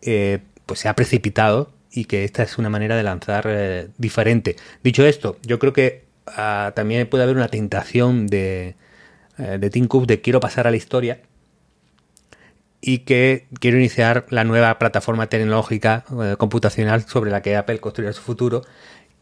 [0.01, 4.57] eh, pues sea precipitado y que esta es una manera de lanzar diferente.
[4.83, 8.77] Dicho esto, yo creo que también puede haber una tentación de,
[9.39, 11.21] eh, de Tim Cook de quiero pasar a la historia
[12.81, 18.13] y que quiero iniciar la nueva plataforma tecnológica eh, computacional sobre la que Apple construirá
[18.13, 18.63] su futuro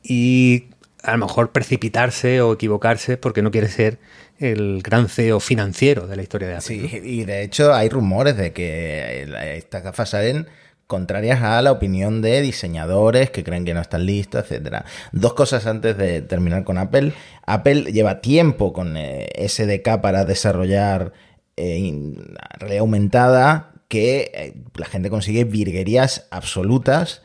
[0.03, 0.69] y
[1.03, 3.99] a lo mejor precipitarse o equivocarse porque no quiere ser
[4.39, 6.89] el gran CEO financiero de la historia de Apple.
[6.89, 10.47] Sí, y de hecho hay rumores de que estas gafas salen
[10.90, 14.85] contrarias a la opinión de diseñadores que creen que no están listos, etcétera.
[15.12, 17.12] Dos cosas antes de terminar con Apple.
[17.46, 21.12] Apple lleva tiempo con eh, SDK para desarrollar
[21.57, 21.94] eh,
[22.79, 27.22] aumentada que eh, la gente consigue virguerías absolutas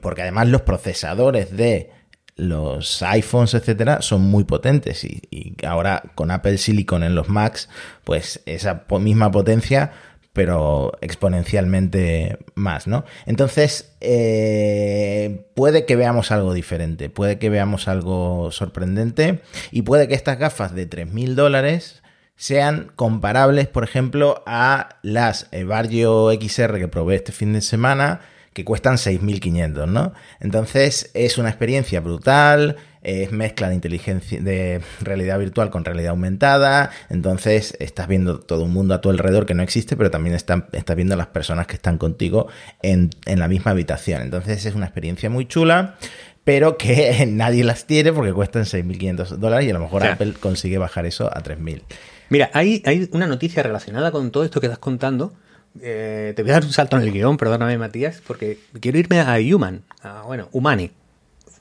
[0.00, 1.90] porque además los procesadores de
[2.36, 7.68] los iPhones, etcétera, son muy potentes y, ahora con Apple Silicon en los Macs,
[8.04, 9.92] pues esa misma potencia
[10.36, 13.06] pero exponencialmente más, ¿no?
[13.24, 20.14] Entonces, eh, puede que veamos algo diferente, puede que veamos algo sorprendente y puede que
[20.14, 22.02] estas gafas de 3.000 dólares
[22.36, 28.20] sean comparables, por ejemplo, a las Vario XR que probé este fin de semana,
[28.52, 30.12] que cuestan 6.500, ¿no?
[30.40, 36.90] Entonces, es una experiencia brutal, es mezcla de inteligencia, de realidad virtual con realidad aumentada,
[37.08, 40.96] entonces estás viendo todo un mundo a tu alrededor que no existe, pero también estás
[40.96, 42.48] viendo a las personas que están contigo
[42.82, 44.22] en, la misma habitación.
[44.22, 45.96] Entonces es una experiencia muy chula
[46.42, 50.78] pero que nadie las tiene porque cuestan 6.500 dólares y a lo mejor Apple consigue
[50.78, 51.82] bajar eso a 3.000.
[52.28, 55.32] Mira, hay, hay una noticia relacionada con todo esto que estás contando.
[55.80, 59.20] Eh, te voy a dar un salto en el guion, perdóname Matías, porque quiero irme
[59.20, 60.90] a Human, a, bueno, Humani,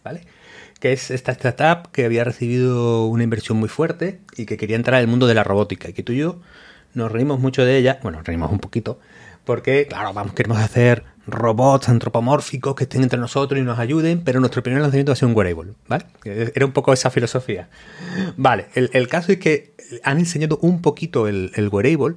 [0.04, 0.22] ¿vale?
[0.80, 5.00] Que es esta startup que había recibido una inversión muy fuerte y que quería entrar
[5.00, 5.90] al mundo de la robótica.
[5.90, 6.40] Y que tú y yo
[6.94, 9.00] nos reímos mucho de ella, bueno, reímos un poquito,
[9.44, 14.40] porque, claro, vamos, queremos hacer robots antropomórficos que estén entre nosotros y nos ayuden, pero
[14.40, 16.06] nuestro primer lanzamiento va a ser un wearable, ¿vale?
[16.24, 17.70] Era un poco esa filosofía.
[18.38, 22.16] Vale, el, caso es que han enseñado un poquito el, el wearable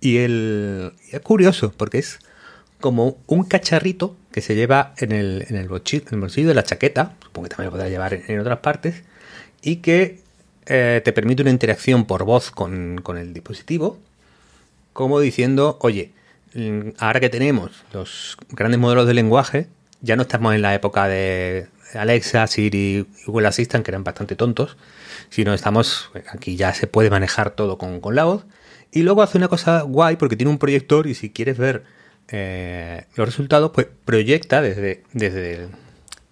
[0.00, 2.18] y, el, es curioso, porque es
[2.80, 7.48] como un cacharrito que se lleva en el, en el, bolsillo, de la chaqueta, supongo
[7.48, 9.02] que también lo podrás llevar en, otras partes,
[9.62, 10.20] y que
[10.66, 13.98] eh, te permite una interacción por voz con, con el dispositivo,
[14.92, 16.12] como diciendo, oye,
[16.54, 19.68] mm, ahora que tenemos los grandes modelos de lenguaje,
[20.00, 24.76] ya no estamos en la época de Alexa, Siri, Google Assistant, que eran bastante tontos,
[25.30, 28.44] sino estamos, aquí ya se puede manejar todo con, con la voz,
[28.92, 31.84] y luego hace una cosa guay porque tiene un proyector y si quieres ver
[32.30, 35.68] eh, los resultados, pues proyecta desde, desde,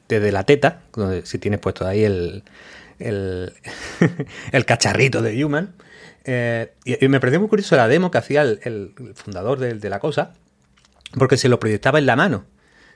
[0.08, 0.82] desde la teta,
[1.24, 2.44] si tienes puesto ahí el,
[2.98, 5.74] el, cacharrito de Human.
[6.24, 10.34] Eh, y, me pareció muy curioso la demo que hacía el, fundador de, la cosa,
[11.16, 12.44] porque se lo proyectaba en la mano.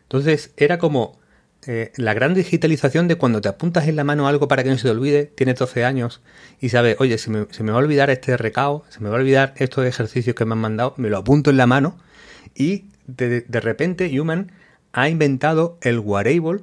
[0.02, 1.18] Entonces era como
[1.66, 4.76] eh, la gran digitalización de cuando te apuntas en la mano algo para que no
[4.76, 6.20] se te olvide, tienes 12 años
[6.60, 9.54] y sabes, oye, se me, va a olvidar este recao, se me va a olvidar
[9.56, 11.98] estos ejercicios que me han mandado, me lo apunto en la mano
[12.54, 14.52] y de, repente Human
[14.92, 16.62] ha inventado el wearable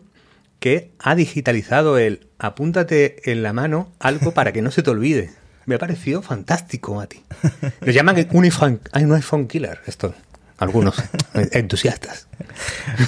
[0.60, 5.32] que ha digitalizado el apúntate en la mano algo para que no se te olvide.
[5.66, 7.22] Me ha parecido fantástico, Mati.
[7.82, 10.16] Lo llaman un iPhone, un iPhone killer, esto,
[10.58, 10.96] algunos
[11.52, 12.28] entusiastas.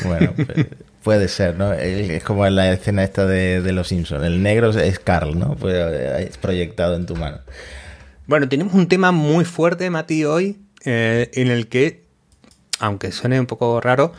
[0.04, 0.68] Bueno, pues,
[1.04, 1.72] Puede ser, ¿no?
[1.74, 4.24] Es como en la escena esta de, Los Simpsons.
[4.24, 5.56] El negro es Carl, ¿no?
[5.56, 7.40] Pues es proyectado en tu mano.
[8.28, 12.04] Bueno, tenemos un tema muy fuerte, Mati, hoy, eh, en el que,
[12.80, 14.14] aunque suene un poco raro,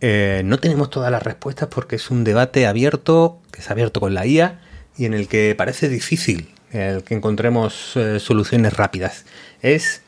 [0.00, 4.14] eh, no tenemos todas las respuestas porque es un debate abierto, que es abierto con
[4.14, 4.60] la IA,
[4.96, 9.24] y en el que parece difícil el que encontremos eh, soluciones rápidas.
[9.60, 10.02] Es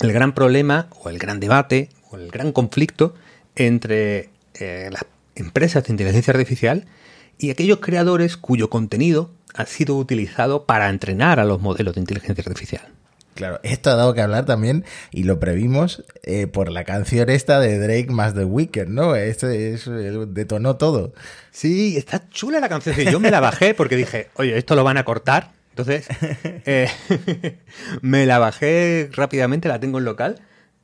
[0.00, 3.14] el gran problema, o el gran debate, o el gran conflicto
[3.56, 6.86] entre eh, las empresas de inteligencia artificial
[7.38, 12.42] y aquellos creadores cuyo contenido ha sido utilizado para entrenar a los modelos de inteligencia
[12.46, 12.99] artificial.
[13.34, 17.60] Claro, esto ha dado que hablar también, y lo previmos, eh, por la canción esta
[17.60, 19.14] de Drake más The Weeknd, ¿no?
[19.14, 21.12] Esto detonó todo.
[21.50, 22.96] Sí, está chula la canción.
[22.96, 25.52] Yo me la bajé porque dije, oye, esto lo van a cortar.
[25.70, 26.06] Entonces,
[26.66, 26.90] eh,
[28.02, 30.40] me la bajé rápidamente, la tengo en local.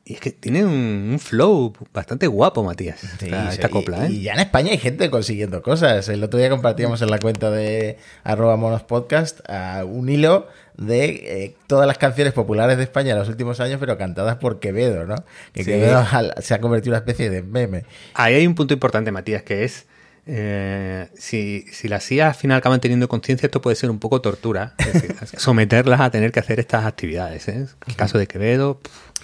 [0.08, 3.02] Y es que tiene un, flow bastante guapo, Matías.
[3.20, 4.12] esta, copla, ¿eh?
[4.12, 6.08] Y ya en España hay gente consiguiendo cosas.
[6.08, 9.40] El otro día compartíamos en la cuenta de arroba monospodcast
[9.84, 13.96] un hilo de eh, todas las canciones populares de España en los últimos años, pero
[13.96, 15.16] cantadas por Quevedo, ¿no?
[15.52, 16.04] Que Quevedo
[16.40, 17.84] se ha convertido en una especie de meme.
[18.14, 19.86] Ahí hay un punto importante, Matías, que es
[20.28, 24.20] eh, si, si las IA al final acaban teniendo conciencia, esto puede ser un poco
[24.20, 24.74] tortura.
[25.36, 27.46] someterlas a tener que hacer estas actividades.
[27.48, 27.66] ¿eh?
[27.86, 28.80] El caso de Quevedo.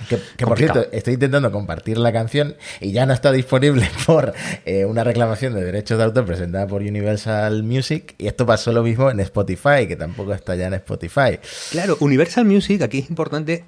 [0.08, 4.32] Que, por cierto, estoy intentando compartir la canción y ya no está disponible por
[4.64, 8.14] eh, una reclamación de derechos de autor presentada por Universal Music.
[8.18, 11.38] Y esto pasó lo mismo en Spotify, que tampoco está ya en Spotify.
[11.70, 13.64] Claro, Universal Music, aquí es importante,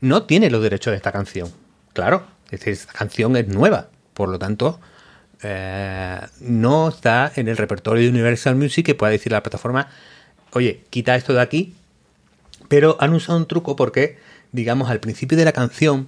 [0.00, 1.50] no tiene los derechos de esta canción.
[1.92, 3.88] Claro, esta canción es nueva.
[4.14, 4.80] Por lo tanto,
[5.42, 9.88] eh, no está en el repertorio de Universal Music que pueda decir la plataforma,
[10.52, 11.74] oye, quita esto de aquí.
[12.68, 14.18] Pero han usado un truco porque
[14.52, 16.06] digamos, al principio de la canción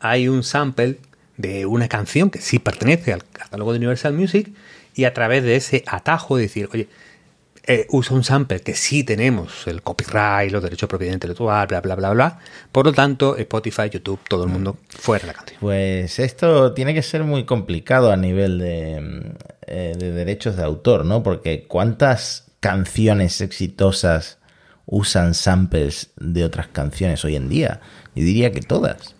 [0.00, 0.98] hay un sample
[1.36, 4.50] de una canción que sí pertenece al catálogo de Universal Music
[4.94, 6.88] y a través de ese atajo decir, oye,
[7.66, 11.80] eh, usa un sample que sí tenemos el copyright, los derechos de propiedad intelectual, bla,
[11.80, 12.38] bla, bla, bla.
[12.72, 15.60] Por lo tanto, Spotify, YouTube, todo el mundo fuera de la canción.
[15.60, 21.04] Pues esto tiene que ser muy complicado a nivel de, eh, de derechos de autor,
[21.04, 21.22] ¿no?
[21.22, 24.39] Porque ¿cuántas canciones exitosas
[24.90, 27.80] usan samples de otras canciones hoy en día.
[28.14, 29.14] Yo diría que todas.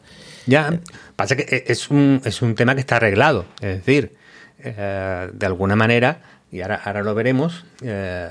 [0.46, 0.80] Ya,
[1.16, 3.46] pasa que e, es un, es un tema que está arreglado.
[3.60, 4.16] Es decir,
[4.58, 8.30] eh, de alguna manera, y ahora, ahora lo veremos, eh,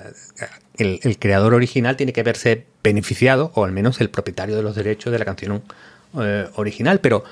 [0.77, 5.11] el, creador original tiene que verse beneficiado, o al menos el propietario de los derechos
[5.13, 5.63] de la canción
[6.19, 6.99] eh, original.
[6.99, 7.23] Pero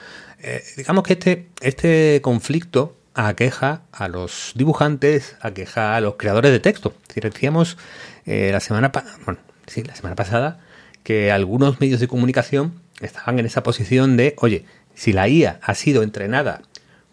[0.77, 6.93] digamos que este, este conflicto aqueja a los dibujantes, aqueja a los creadores de texto.
[7.11, 7.77] Si decíamos
[8.25, 10.59] la semana pasada, sí, la semana pasada,
[11.03, 15.75] que algunos medios de comunicación estaban en esa posición de, oye, si la IA ha
[15.75, 16.61] sido entrenada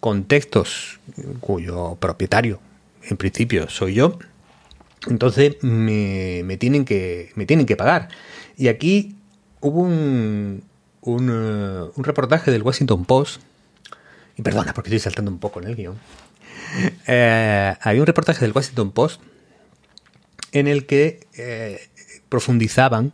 [0.00, 1.00] con textos
[1.40, 2.60] cuyo propietario,
[3.02, 4.18] en principio, soy yo,
[5.08, 8.08] entonces me, tienen, que, me tienen que pagar.
[8.56, 9.16] Y aquí
[9.60, 10.64] hubo un,
[11.02, 13.42] un, eh, un, reportaje del Washington Post,
[14.36, 15.98] y perdona porque estoy saltando un poco en el guion,
[17.06, 19.20] eh, hay un reportaje del Washington Post
[20.52, 21.20] en el que
[22.34, 23.12] profundizaban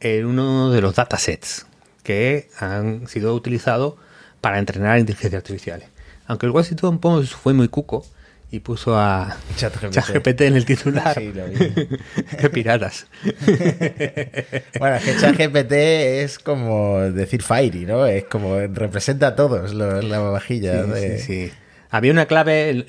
[0.00, 1.66] en uno de los datasets
[2.02, 3.96] que han sido utilizados
[4.40, 5.90] para entrenar inteligencias artificiales.
[6.26, 8.06] Aunque el Washington Post fue muy cuco
[8.50, 11.14] y puso a ChatGPT en el titular.
[11.14, 11.44] Sí, lo
[12.40, 13.08] Qué piratas.
[14.78, 18.06] bueno, que ChatGPT es como decir Fairy, ¿no?
[18.06, 20.82] Es como representa a todos la vajilla.
[20.96, 21.52] Sí, sí,
[21.90, 22.86] Había una clave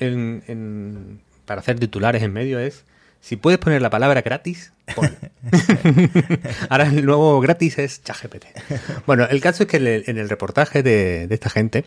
[1.44, 2.84] para hacer titulares en medio es
[3.20, 4.72] si puedes poner la palabra gratis,
[6.68, 8.46] Ahora el nuevo gratis es ChatGPT.
[9.06, 9.76] Bueno, el caso es que
[10.06, 11.84] en el reportaje de, esta gente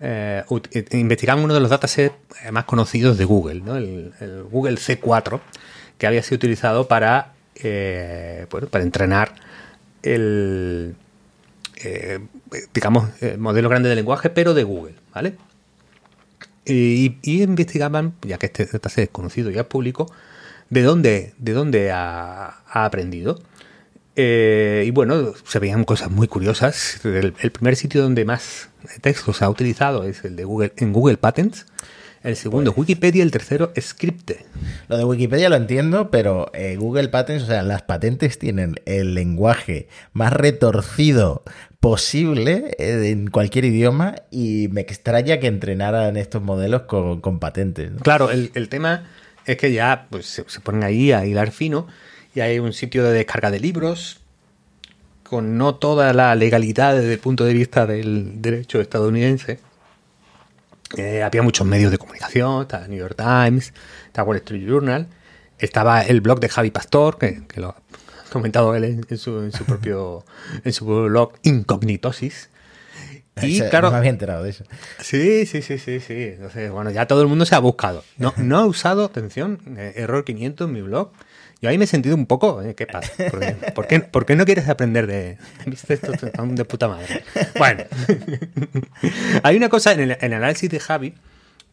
[0.00, 2.14] eh, eh, investigaban uno de los datasets
[2.50, 3.76] más conocidos de Google, ¿no?
[3.76, 4.12] el,
[4.50, 5.40] Google C4,
[5.98, 9.34] que había sido utilizado para, eh, para entrenar
[10.02, 10.94] el,
[12.72, 15.36] digamos, modelo grande de lenguaje, pero de Google, ¿vale?
[16.66, 20.06] Y, y investigaban, ya que este dataset es conocido y es público,
[20.74, 23.40] de dónde, de dónde ha, aprendido.
[24.16, 27.00] Eh, y bueno, se veían cosas muy curiosas.
[27.04, 28.68] El, primer sitio donde más
[29.00, 31.66] texto se ha utilizado es el de Google, en Google Patents.
[32.24, 34.46] El segundo, pues Wikipedia, el tercero, Scripte.
[34.88, 39.14] Lo de Wikipedia lo entiendo, pero eh, Google Patents, o sea, las patentes tienen el
[39.14, 41.44] lenguaje más retorcido
[41.80, 47.92] posible eh, en cualquier idioma y me extraña que entrenaran estos modelos con, patentes.
[48.02, 49.04] Claro, el, el tema
[49.46, 51.86] es que ya pues, se, ponen ahí a hilar fino
[52.34, 54.20] y hay un sitio de descarga de libros
[55.22, 59.58] con no toda la legalidad desde el punto de vista del derecho estadounidense.
[60.96, 63.72] Eh, había muchos medios de comunicación, estaba New York Times,
[64.06, 65.08] estaba Wall Street Journal,
[65.58, 67.76] estaba el blog de Javi Pastor, que, lo ha
[68.30, 70.24] comentado él en, su, en su propio
[70.62, 72.50] en su blog Incognitosis,
[73.42, 73.90] y claro.
[73.90, 74.64] me había enterado de eso.
[75.00, 76.14] Sí, sí, sí, sí, sí.
[76.34, 78.04] Entonces, bueno, ya todo el mundo se ha buscado.
[78.16, 81.10] No, no ha usado, atención, eh, error 500 en mi blog.
[81.60, 83.10] Yo ahí me he sentido un poco, eh, ¿qué pasa?
[83.74, 87.24] ¿Por qué, por qué, no quieres aprender de, ¿viste esto de puta madre?
[87.56, 87.84] Bueno,
[89.42, 91.14] hay una cosa en el, análisis de Javi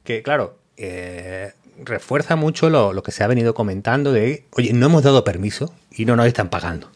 [0.03, 1.51] que, claro, eh,
[1.83, 5.73] refuerza mucho lo, lo, que se ha venido comentando de, oye, no hemos dado permiso
[5.91, 6.89] y no nos están pagando.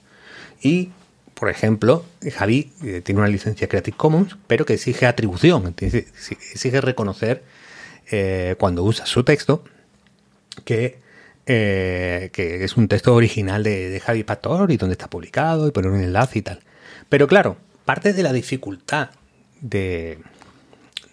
[0.62, 0.92] Y
[1.36, 7.44] por ejemplo, Javi eh, tiene una licencia Creative Commons, pero que exige atribución, exige reconocer
[8.10, 9.64] eh, cuando usa su texto
[10.64, 11.00] que,
[11.46, 16.02] eh, es un texto original de, Javi Pastor y donde está publicado y poner un
[16.02, 16.62] enlace y tal.
[17.10, 19.10] Pero claro, parte de la dificultad
[19.60, 20.20] de,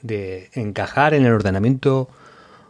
[0.02, 2.08] de encajar en el ordenamiento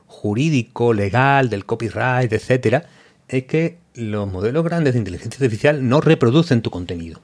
[0.07, 2.87] jurídico, legal, del copyright, etcétera,
[3.29, 7.21] es que los modelos grandes de inteligencia artificial no reproducen tu contenido.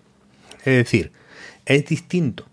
[0.59, 1.13] Es decir,
[1.67, 2.47] es distinto.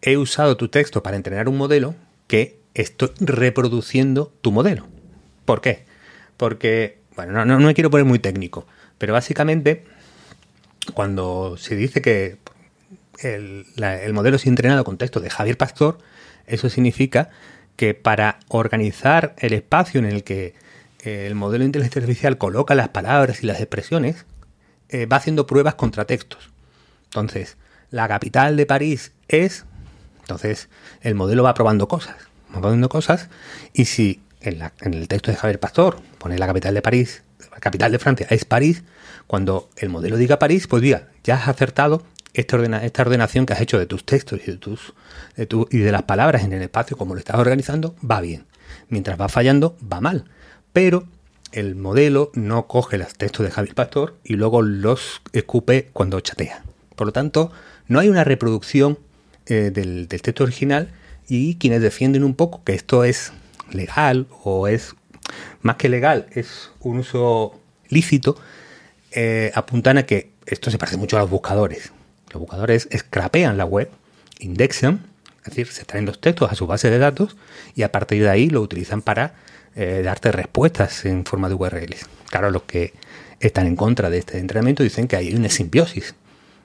[0.00, 1.94] He usado tu texto para entrenar un modelo
[2.26, 4.86] que estoy reproduciendo tu modelo.
[5.44, 5.84] ¿Por qué?
[6.36, 8.66] Porque, bueno, no, me quiero poner muy técnico,
[8.98, 9.84] pero básicamente
[10.94, 12.38] cuando se dice que
[13.20, 13.66] el,
[14.12, 15.98] modelo es entrenado con texto de Javier Pastor,
[16.46, 17.30] eso significa
[17.76, 20.54] que para organizar el espacio en el que
[21.00, 24.26] el modelo de inteligencia artificial coloca las palabras y las expresiones,
[24.88, 26.51] eh, va haciendo pruebas contra textos.
[27.12, 27.58] Entonces,
[27.90, 29.66] la capital de París es.
[30.20, 30.70] Entonces,
[31.02, 32.16] el modelo va probando cosas.
[32.54, 33.28] Va probando cosas.
[33.74, 37.92] Y si en, el texto de Javier Pastor pone la capital de París, la capital
[37.92, 38.82] de Francia es París,
[39.26, 43.60] cuando el modelo diga París, pues diga, ya has acertado esta, esta ordenación que has
[43.60, 44.94] hecho de tus textos y de, tus,
[45.70, 48.46] y de las palabras en el espacio, como lo estás organizando, va bien.
[48.88, 50.24] Mientras va fallando, va mal.
[50.72, 51.04] Pero
[51.52, 56.62] el modelo no coge los textos de Javier Pastor y luego los escupe cuando chatea.
[56.96, 57.50] Por lo tanto,
[57.88, 58.98] no hay una reproducción
[59.46, 60.92] eh, del, texto original
[61.28, 63.32] y quienes defienden un poco que esto es
[63.70, 64.94] legal o es
[65.62, 68.36] más que legal, es un uso lícito,
[69.12, 71.92] eh, apuntan a que esto se parece mucho a los buscadores.
[72.32, 73.90] Los buscadores scrapean la web,
[74.38, 75.06] indexan,
[75.38, 77.36] es decir, se traen los textos a su base de datos
[77.74, 79.34] y a partir de ahí lo utilizan para
[79.74, 82.06] eh, darte respuestas en forma de URLs.
[82.30, 82.92] Claro, los que
[83.40, 86.14] están en contra de este entrenamiento dicen que hay una simbiosis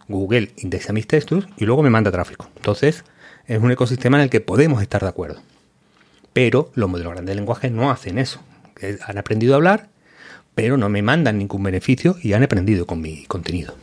[0.07, 2.49] Google indexa mis textos y luego me manda tráfico.
[2.55, 3.03] Entonces,
[3.45, 5.41] es un ecosistema en el que podemos estar de acuerdo.
[6.33, 8.41] Pero los modelos grandes de lenguaje no hacen eso.
[9.07, 9.89] Han aprendido a hablar,
[10.55, 13.75] pero no me mandan ningún beneficio y han aprendido con mi contenido.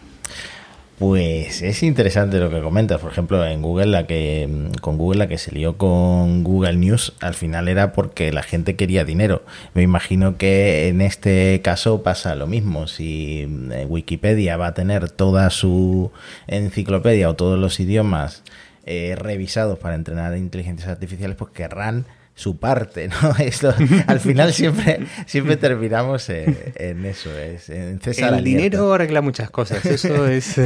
[0.98, 3.00] Pues es interesante lo que comentas.
[3.00, 7.14] Por ejemplo, en Google, la que con Google la que se lió con Google News,
[7.20, 9.42] al final era porque la gente quería dinero.
[9.74, 12.86] Me imagino que en este caso pasa lo mismo.
[12.86, 16.12] Si eh, Wikipedia va a tener toda su
[16.46, 18.44] enciclopedia o todos los idiomas
[18.86, 23.34] eh, revisados para entrenar inteligencias artificiales, pues querrán su parte, ¿no?
[23.38, 23.74] Esto,
[24.06, 29.84] al final siempre, siempre terminamos en, eso, es, en César El dinero arregla muchas cosas,
[29.84, 30.56] eso es...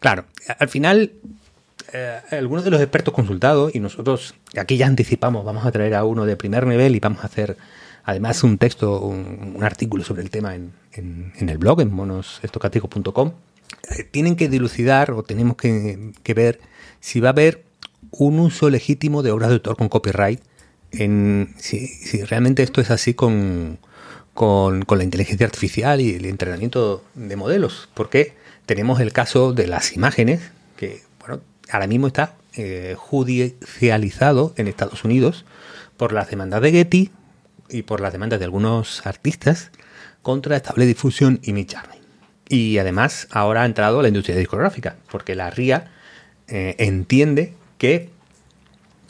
[0.00, 0.24] claro,
[0.58, 1.12] al final
[1.92, 6.04] eh, algunos de los expertos consultados, y nosotros aquí ya anticipamos, vamos a traer a
[6.04, 7.56] uno de primer nivel y vamos a hacer
[8.04, 10.72] además un texto, un, artículo sobre el tema en,
[11.38, 13.32] el blog, en monosestocáticos.com,
[13.90, 16.60] eh, tienen que dilucidar o tenemos que, ver
[17.00, 17.64] si va a haber
[18.10, 20.40] un uso legítimo de obras de autor con copyright,
[20.92, 21.88] en, si,
[22.24, 23.78] realmente esto es así con,
[24.34, 28.34] con, la inteligencia artificial y el entrenamiento de modelos, porque
[28.66, 30.40] tenemos el caso de las imágenes,
[30.76, 31.02] que
[31.70, 35.44] ahora mismo está eh, judicializado en Estados Unidos
[35.96, 37.10] por las demandas de Getty
[37.68, 39.70] y por las demandas de algunos artistas
[40.22, 41.76] contra Estable Difusión y Mitch
[42.48, 45.92] Y además ahora ha entrado la industria discográfica, porque la RIA
[46.48, 48.10] eh, entiende que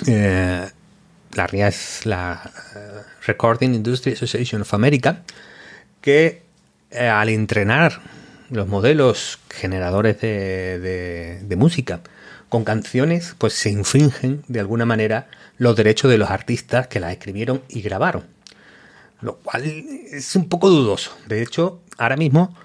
[0.07, 0.71] eh,
[1.33, 2.51] la RIA es la
[3.27, 5.23] Recording Industry Association of America,
[6.01, 6.43] que
[6.93, 8.01] al entrenar
[8.49, 12.01] los modelos generadores de música
[12.49, 17.13] con canciones, pues se infringen de alguna manera los derechos de los artistas que las
[17.13, 18.25] escribieron y grabaron.
[19.21, 21.17] Lo cual es un poco dudoso.
[21.27, 22.57] De hecho, ahora mismo,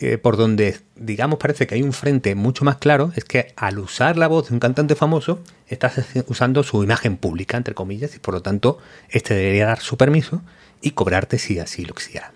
[0.00, 3.78] eh, por donde digamos parece que hay un frente mucho más claro, es que al
[3.78, 8.18] usar la voz de un cantante famoso, estás usando su imagen pública, entre comillas, y
[8.18, 8.78] por lo tanto,
[9.10, 10.40] este debería dar su permiso
[10.80, 12.32] y cobrarte si así lo quisiera.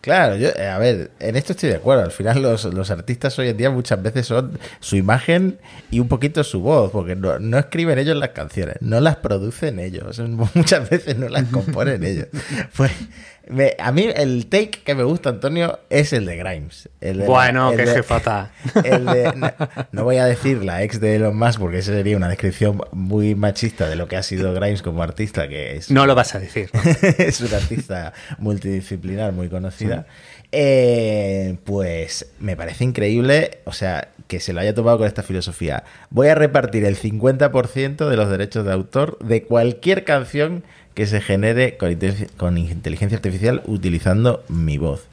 [0.00, 2.04] Claro, yo, eh, a ver, en esto estoy de acuerdo.
[2.04, 5.58] Al final los, los, artistas hoy en día muchas veces son su imagen
[5.90, 9.78] y un poquito su voz, porque no, no escriben ellos las canciones, no las producen
[9.78, 10.18] ellos,
[10.54, 12.28] muchas veces no las componen ellos.
[12.76, 12.92] Pues
[13.78, 16.88] a mí el take que me gusta, Antonio, es el de Grimes.
[17.26, 18.52] bueno, qué jefata.
[19.92, 23.34] no, voy a decir la ex de Elon Musk porque esa sería una descripción muy
[23.34, 25.90] machista de lo que ha sido Grimes como artista, que es...
[25.90, 26.70] No lo vas a decir.
[27.18, 30.06] es una artista multidisciplinar muy conocida.
[30.52, 35.84] Eh, pues me parece increíble, o sea, que se lo haya tomado con esta filosofía.
[36.10, 40.64] Voy a repartir el 50% de los derechos de autor de cualquier canción
[40.94, 45.06] que se genere con, inteligencia artificial utilizando mi voz.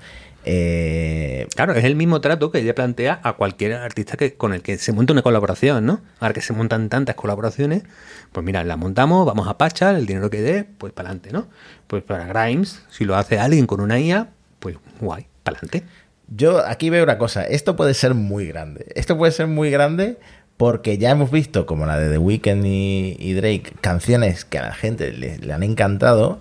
[0.49, 4.61] Eh, claro, es el mismo trato que ella plantea a cualquier artista que con el
[4.61, 5.99] que se monta una colaboración, ¿no?
[6.21, 7.83] Ahora que se montan tantas colaboraciones,
[8.31, 11.47] pues mira, la montamos, vamos a Pachar, el dinero que dé, pues para adelante, ¿no?
[11.87, 15.83] Pues para Grimes, si lo hace alguien con una IA, pues guay, para adelante.
[16.29, 18.85] Yo aquí veo una cosa, esto puede ser muy grande.
[18.95, 20.17] Esto puede ser muy grande
[20.57, 24.73] porque ya hemos visto, como la de The Weeknd y, Drake, canciones que a la
[24.73, 26.39] gente le, han encantado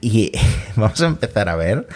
[0.00, 0.32] y
[0.76, 1.86] vamos a empezar a ver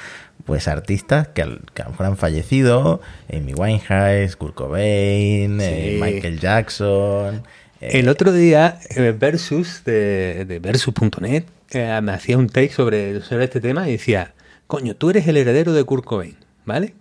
[0.44, 3.00] pues artistas que, a lo mejor han fallecido,
[3.32, 7.42] Amy Winehouse, Kurt Cobain, eh, Michael Jackson.
[7.80, 11.44] Eh, El otro día, eh, Versus de, Versus.net
[11.74, 14.32] me hacía un take sobre, sobre este tema y decía,
[14.66, 16.94] coño, tú eres el heredero de Kurt Cobain, ¿vale?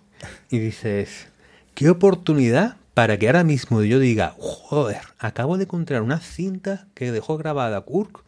[0.49, 1.27] Y dices,
[1.73, 7.11] qué oportunidad para que ahora mismo yo diga, joder, acabo de encontrar una cinta que
[7.11, 8.23] dejó grabada Kurk.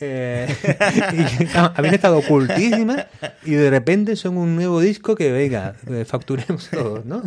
[0.00, 0.54] Eh,
[1.40, 3.06] y habían estado ocultísimas
[3.42, 7.22] y de repente son un nuevo disco que venga, eh, facturemos todos, ¿no?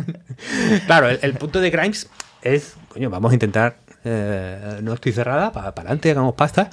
[0.86, 2.08] claro, el, punto de Grimes
[2.42, 6.70] es, coño, vamos a intentar, eh, no estoy cerrada, para, adelante, hagamos pasta.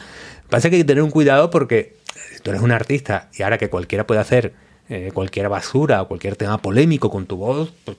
[0.47, 1.97] Pasa que hay que tener un cuidado porque
[2.43, 4.53] tú eres un artista y ahora que cualquiera puede hacer
[5.11, 7.97] cualquier basura o cualquier tema polémico con tu voz, pues,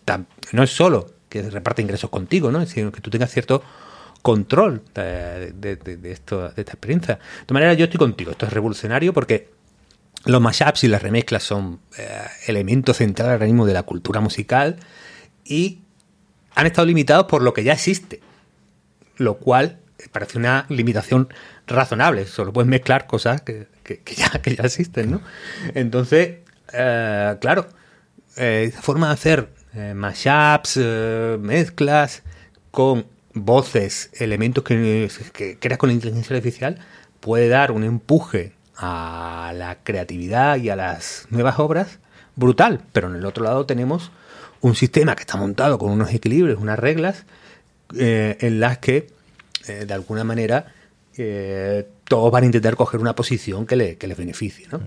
[0.53, 2.65] no es solo que reparte ingresos contigo, ¿no?
[2.67, 3.63] sino que tú tengas cierto
[4.23, 5.53] control de,
[6.05, 7.17] esto, de esta experiencia.
[7.17, 9.51] De todas maneras, yo estoy contigo, esto es revolucionario porque
[10.27, 14.77] los mashups y las remezclas son eh, elementos centrales ahora mismo de la cultura musical
[15.45, 15.81] y
[16.55, 18.21] han estado limitados por lo que ya existe,
[19.17, 19.81] lo cual
[20.13, 21.29] parece una limitación
[21.67, 23.67] razonable, solo puedes mezclar cosas que,
[24.17, 25.21] ya, que ya existen, ¿no?
[25.75, 26.39] Entonces,
[26.73, 27.67] eh, claro,
[28.37, 32.23] eh, esa forma de hacer eh, mashups, eh, mezclas
[32.71, 35.09] con voces, elementos que,
[35.61, 36.79] creas con la inteligencia artificial,
[37.21, 41.99] puede dar un empuje a la creatividad y a las nuevas obras
[42.37, 42.83] brutal.
[42.93, 44.13] Pero en el otro lado tenemos
[44.61, 47.25] un sistema que está montado con unos equilibrios, unas reglas
[47.99, 49.13] eh, en las que
[49.67, 50.75] de alguna manera
[52.09, 54.67] todos van a intentar coger una posición que, le, que les beneficie.
[54.71, 54.81] ¿no?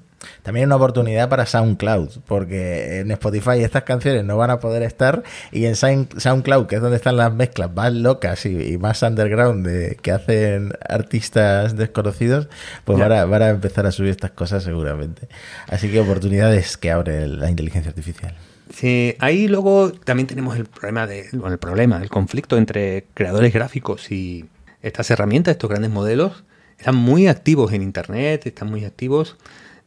[0.44, 5.24] También una oportunidad para SoundCloud, porque en Spotify estas canciones no van a poder estar
[5.52, 9.98] y en SoundCloud, que es donde están las mezclas más locas y, más underground de,
[10.02, 12.48] que hacen artistas desconocidos,
[12.86, 15.28] pues van a, van a empezar a subir estas cosas seguramente.
[15.68, 18.36] Así que oportunidades que abre la inteligencia artificial.
[18.74, 24.12] Sí, ahí luego también tenemos el problema, de, el problema, el conflicto entre creadores gráficos
[24.12, 24.46] y
[24.82, 26.44] estas herramientas, estos grandes modelos,
[26.78, 29.38] están muy activos en Internet, están muy activos.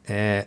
[0.06, 0.46] Eh,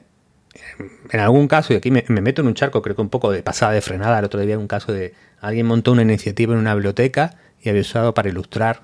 [1.11, 3.41] en algún caso, y aquí me, meto en un charco, creo que un poco de
[3.43, 6.73] pasada de frenada, el otro día un caso de alguien montó una iniciativa en una
[6.73, 8.81] biblioteca y había usado para ilustrar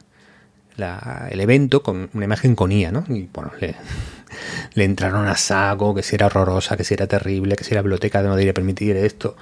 [1.29, 3.03] el evento con una imagen con IA, ¿no?
[3.09, 3.51] Y bueno,
[4.73, 7.81] le, entraron a saco, que si era horrorosa, que si era terrible, que si la
[7.81, 9.35] biblioteca no debería permitir esto.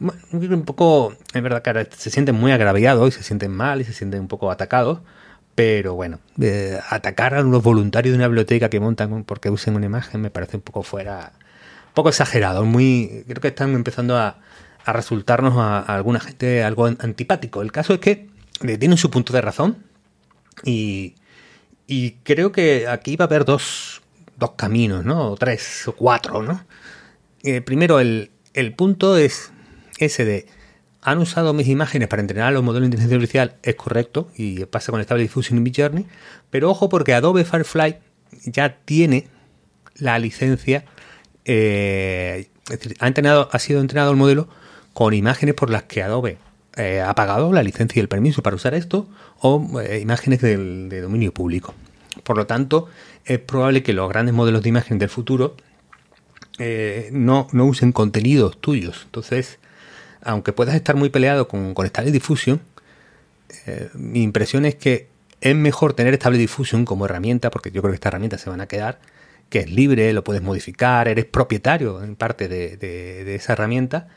[0.00, 3.92] un poco, es verdad que se sienten muy agraviados y se sienten mal y se
[3.92, 5.00] sienten un poco atacados,
[5.54, 6.20] pero bueno,
[6.88, 10.56] atacar a los voluntarios de una biblioteca que montan porque usen una imagen me parece
[10.56, 11.32] un poco fuera,
[11.88, 14.38] un poco exagerado, muy, creo que están empezando a,
[14.86, 17.62] resultarnos a, alguna gente algo antipático.
[17.62, 18.28] El caso es que
[18.58, 19.84] tienen su punto de razón
[20.64, 21.14] y,
[21.86, 24.02] y creo que aquí va a haber dos,
[24.36, 25.32] dos caminos, ¿no?
[25.32, 26.64] O tres o cuatro, ¿no?
[27.42, 29.52] Eh, primero, el, el punto es
[29.98, 30.46] ese de
[31.02, 34.92] han usado mis imágenes para entrenar los modelos de inteligencia artificial, es correcto, y pasa
[34.92, 36.06] con Stable Diffusion en Midjourney,
[36.50, 37.96] pero ojo porque Adobe Firefly
[38.44, 39.28] ya tiene
[39.96, 40.84] la licencia,
[41.44, 44.48] eh, es decir, ha, entrenado, ha sido entrenado el modelo
[44.92, 46.38] con imágenes por las que Adobe
[46.76, 49.08] eh, ha pagado la licencia y el permiso para usar esto,
[49.40, 51.74] o eh, imágenes de dominio público.
[52.24, 52.88] Por lo tanto,
[53.24, 55.56] es probable que los grandes modelos de imagen del futuro
[57.12, 59.02] no, no usen contenidos tuyos.
[59.06, 59.59] Entonces,
[60.22, 62.60] aunque puedas estar muy peleado con, Stable Diffusion,
[63.66, 65.08] eh, mi impresión es que
[65.40, 68.60] es mejor tener Stable Diffusion como herramienta, porque yo creo que estas herramientas se van
[68.60, 68.98] a quedar,
[69.48, 74.08] que es libre, lo puedes modificar, eres propietario en parte de, esa herramienta,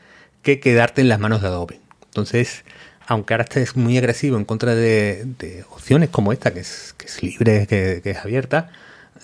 [0.42, 1.80] que quedarte en las manos de Adobe.
[2.06, 2.64] Entonces,
[3.06, 7.22] aunque ahora estés muy agresivo en contra de, opciones como esta, que es, que es
[7.22, 8.70] libre, que, es abierta,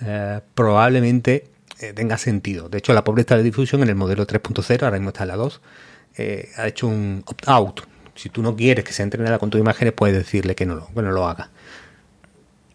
[0.03, 1.45] eh, probablemente
[1.79, 2.67] eh, tenga sentido.
[2.67, 5.35] De hecho, la pobre Stable Diffusion en el modelo 3.0, ahora mismo está en la
[5.35, 5.61] 2,
[6.17, 7.81] eh, ha hecho un opt-out.
[8.15, 10.87] Si tú no quieres que se entrenada con tus imágenes, puedes decirle que no, lo,
[10.87, 11.49] que lo haga.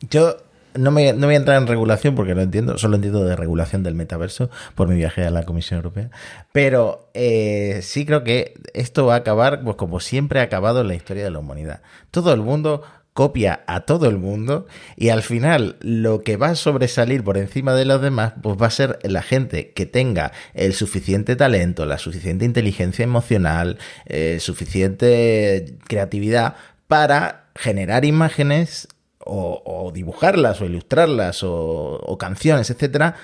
[0.09, 0.37] Yo
[0.75, 3.83] no, me, no voy a entrar en regulación porque no entiendo, solo entiendo de regulación
[3.83, 6.11] del metaverso por mi viaje a la Comisión Europea.
[6.53, 10.89] Pero eh, sí creo que esto va a acabar, pues como siempre ha acabado en
[10.89, 11.83] la historia de la humanidad.
[12.11, 12.83] Todo el mundo
[13.17, 17.75] copia a todo el mundo y al final lo que va a sobresalir por encima
[17.75, 21.97] de los demás pues va a ser la gente que tenga el suficiente talento, la
[21.97, 26.57] suficiente inteligencia emocional, eh, suficiente creatividad
[26.89, 28.87] para generar imágenes
[29.19, 33.17] o, dibujarlas o ilustrarlas o, o canciones, etcétera,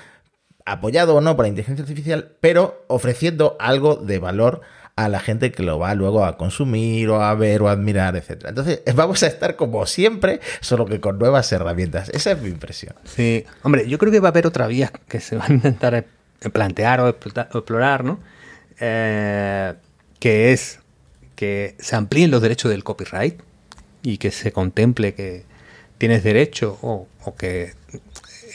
[0.65, 4.61] apoyado o no por la inteligencia artificial, pero ofreciendo algo de valor
[4.95, 8.15] a la gente que lo va luego a consumir o a ver o a admirar,
[8.15, 8.45] etc.
[8.47, 12.09] Entonces vamos a estar como siempre, solo que con nuevas herramientas.
[12.09, 12.95] Esa es mi impresión.
[13.03, 16.05] Sí, hombre, yo creo que va a haber otra vía que se va a intentar
[16.51, 18.19] plantear o explorar, ¿no?
[18.79, 19.73] Eh,
[20.19, 20.79] que es
[21.35, 23.39] que se amplíen los derechos del copyright
[24.03, 25.43] y que se contemple que
[25.97, 27.73] tienes derecho o, que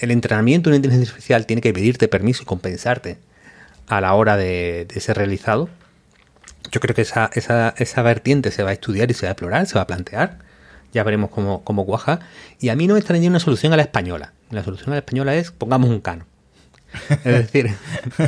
[0.01, 3.19] el entrenamiento de una inteligencia artificial tiene que pedirte permiso y compensarte
[3.89, 5.69] a la hora de ser realizado
[6.71, 9.33] yo creo que esa, esa, esa vertiente se va a estudiar y se va a
[9.33, 10.39] explorar, se va a plantear.
[10.93, 12.21] Ya veremos cómo, cómo cuaja.
[12.61, 14.33] Y a mí no me extraña una solución a la española.
[14.51, 16.27] La solución a la española es pongamos un cano.
[17.11, 17.75] Es decir,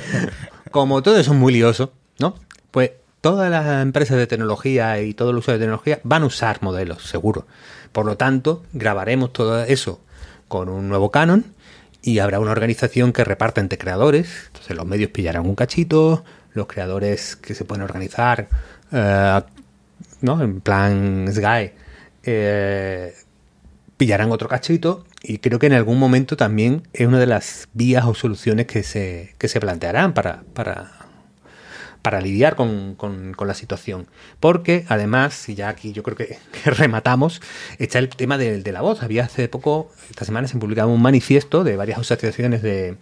[0.71, 2.35] como todo eso es muy lioso, ¿no?
[2.71, 6.63] Pues todas las empresas de tecnología y todo el uso de tecnología van a usar
[6.63, 7.47] modelos, seguro.
[7.93, 10.01] Por lo tanto, grabaremos todo eso
[10.49, 11.55] con un nuevo canon
[12.03, 14.45] y habrá una organización que reparta entre creadores.
[14.47, 16.25] Entonces los medios pillarán un cachito,
[16.61, 18.49] los creadores que se pueden organizar,
[18.93, 19.41] eh,
[20.21, 20.43] ¿no?
[20.43, 21.73] En plan Sky,
[22.23, 23.15] eh,
[23.97, 28.05] pillarán otro cachito y creo que en algún momento también es una de las vías
[28.05, 30.93] o soluciones que se, que se plantearán para, para,
[32.03, 32.97] para lidiar con,
[33.39, 34.07] la situación.
[34.39, 37.41] Porque además, si ya aquí yo creo que, rematamos,
[37.79, 39.03] está el tema de, de, la voz.
[39.03, 42.97] Había hace poco, esta semana se publicaba un manifiesto de varias asociaciones de,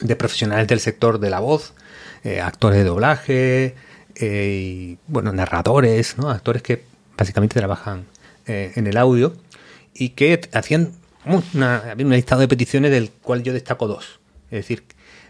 [0.00, 1.74] de profesionales del sector de la voz
[2.24, 3.74] eh, actores de doblaje,
[4.16, 6.30] eh, y, bueno, narradores, ¿no?
[6.30, 6.82] actores que
[7.16, 8.06] básicamente trabajan
[8.46, 9.36] eh, en el audio
[9.94, 10.92] y que hacían
[11.24, 14.18] una, un listado de peticiones del cual yo destaco dos.
[14.50, 14.82] Es decir,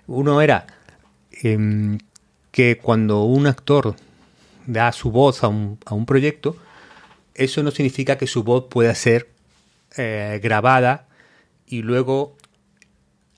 [0.06, 0.66] uno era
[1.42, 1.98] em,
[2.52, 3.94] que cuando un actor
[4.66, 6.56] da su voz a un, a un, proyecto,
[7.34, 9.28] eso no significa que su voz pueda ser
[10.40, 11.08] grabada
[11.66, 12.36] y luego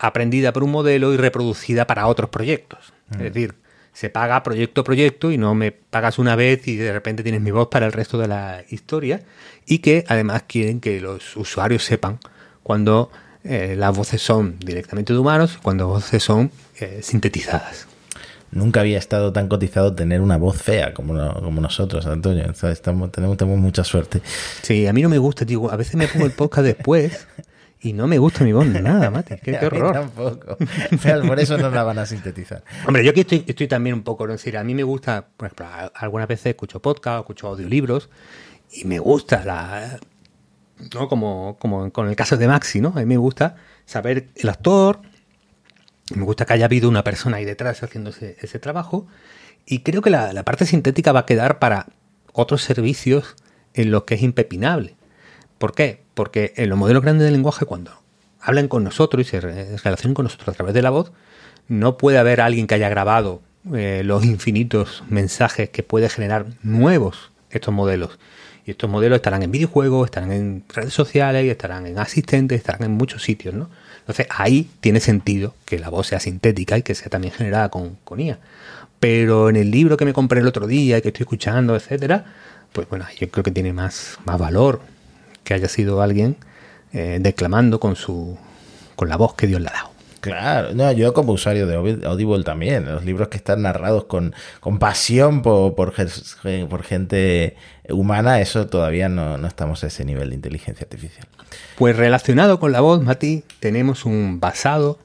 [0.00, 2.92] aprendida por un modelo y reproducida para otros proyectos.
[3.12, 3.22] Es mm.
[3.22, 3.54] decir,
[3.92, 7.42] se paga proyecto a proyecto y no me pagas una vez y de repente tienes
[7.42, 9.22] mi voz para el resto de la historia.
[9.66, 12.18] Y que además quieren que los usuarios sepan
[12.62, 13.10] cuando
[13.44, 17.86] eh, las voces son directamente de humanos y cuando las voces son eh, sintetizadas.
[18.52, 22.50] Nunca había estado tan cotizado tener una voz fea como, como nosotros, Antonio.
[22.50, 24.22] Estamos, tenemos, tenemos mucha suerte.
[24.62, 27.28] Sí, a mí no me gusta, digo, a veces me pongo el podcast después
[27.82, 29.36] Y no me gusta mi voz nada, Mati.
[29.36, 29.92] Qué, qué A mí horror.
[29.92, 30.58] tampoco.
[31.26, 32.62] Por eso no la van a sintetizar.
[32.86, 35.46] Hombre, yo aquí estoy, estoy también un poco, es decir, a mí me gusta, por
[35.46, 38.10] ejemplo, algunas veces escucho podcast, escucho audiolibros
[38.72, 39.98] y me gusta la,
[40.94, 41.08] ¿no?
[41.08, 42.88] Como, como con el caso de Maxi, ¿no?
[42.88, 43.56] A mí me gusta
[43.86, 45.00] saber el actor,
[46.14, 49.06] me gusta que haya habido una persona ahí detrás haciendo ese, ese trabajo
[49.64, 51.86] y creo que la, la parte sintética va a quedar para
[52.32, 53.36] otros servicios
[53.74, 54.96] en los que es impepinable.
[55.60, 56.00] ¿Por qué?
[56.14, 57.92] Porque en los modelos grandes de lenguaje, cuando
[58.40, 61.12] hablan con nosotros y se re- relacionan con nosotros a través de la voz,
[61.68, 63.42] no puede haber alguien que haya grabado
[63.74, 68.18] eh, los infinitos mensajes que puede generar nuevos estos modelos.
[68.64, 72.92] Y estos modelos estarán en videojuegos, estarán en redes sociales, estarán en asistentes, estarán en
[72.92, 73.68] muchos sitios, ¿no?
[73.98, 77.98] Entonces ahí tiene sentido que la voz sea sintética y que sea también generada con,
[78.04, 78.38] con IA.
[78.98, 82.24] Pero en el libro que me compré el otro día y que estoy escuchando, etcétera,
[82.72, 84.80] pues bueno, yo creo que tiene más, más valor
[85.50, 86.36] que haya sido alguien
[86.92, 88.38] eh, declamando con su
[88.94, 89.90] con la voz que Dios le ha dado.
[90.20, 94.32] Claro, no, yo como usuario de Audi- Audible también, los libros que están narrados con,
[94.60, 97.56] con pasión por, por, gen- por gente
[97.88, 101.26] humana, eso todavía no, no estamos a ese nivel de inteligencia artificial.
[101.76, 104.98] Pues relacionado con la voz, Mati, tenemos un basado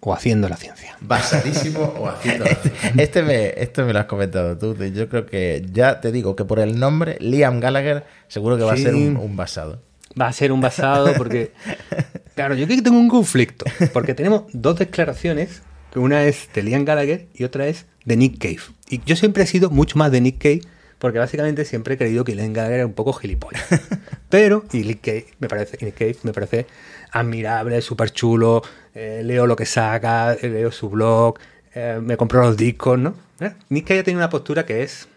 [0.00, 0.96] o haciendo la ciencia.
[1.02, 2.44] Basadísimo o haciendo.
[2.98, 4.74] Este me, esto me lo has comentado tú.
[4.86, 8.74] Yo creo que ya te digo que por el nombre, Liam Gallagher, seguro que va
[8.74, 8.82] Sí.
[8.82, 9.80] a ser un, un basado.
[10.20, 11.52] Va a ser un basado porque,
[12.34, 16.62] claro, yo creo que tengo un conflicto, porque tenemos dos declaraciones, que una es de
[16.62, 18.60] Liam Gallagher y otra es de Nick Cave.
[18.88, 20.60] Y yo siempre he sido mucho más de Nick Cave,
[20.98, 23.64] porque básicamente siempre he creído que Liam Gallagher era un poco gilipollas.
[24.28, 26.66] Pero, y Nick Cave me parece, Nick Cave me parece
[27.10, 28.62] admirable, súper chulo,
[28.94, 31.38] eh, leo lo que saca, eh, leo su blog,
[31.74, 33.14] eh, me compro los discos, ¿no?
[33.68, 35.08] Nick Cave tiene una postura que es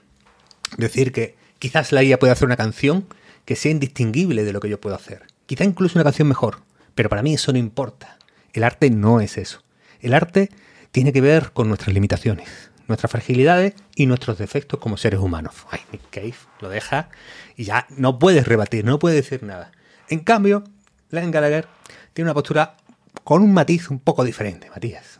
[0.77, 3.05] decir que quizás la IA puede hacer una canción
[3.45, 5.23] que sea indistinguible de lo que yo puedo hacer.
[5.45, 6.61] Quizá incluso una canción mejor,
[6.95, 8.17] pero para mí eso no importa.
[8.53, 9.63] El arte no es eso.
[9.99, 10.49] El arte
[10.91, 15.53] tiene que ver con nuestras limitaciones, nuestras fragilidades y nuestros defectos como seres humanos.
[15.69, 17.09] Ay, Nick Cave lo deja
[17.55, 19.71] y ya no puedes rebatir, no puedes decir nada.
[20.09, 20.63] En cambio,
[21.09, 21.67] Liam Gallagher
[22.13, 22.77] tiene una postura
[23.23, 25.19] con un matiz un poco diferente, Matías.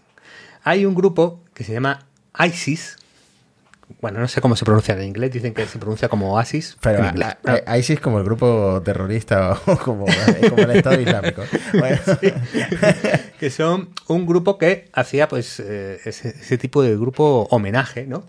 [0.63, 2.07] Hay un grupo que se llama
[2.39, 2.97] ISIS,
[4.01, 6.77] bueno, no sé cómo se pronuncia en inglés, dicen que se pronuncia como Oasis.
[6.81, 10.05] Pero en a- ISIS como el grupo terrorista o como,
[10.49, 11.43] como el Estado Islámico.
[11.73, 11.97] Bueno,
[13.39, 18.25] que son un grupo que hacía pues eh, ese, ese tipo de grupo homenaje, ¿no?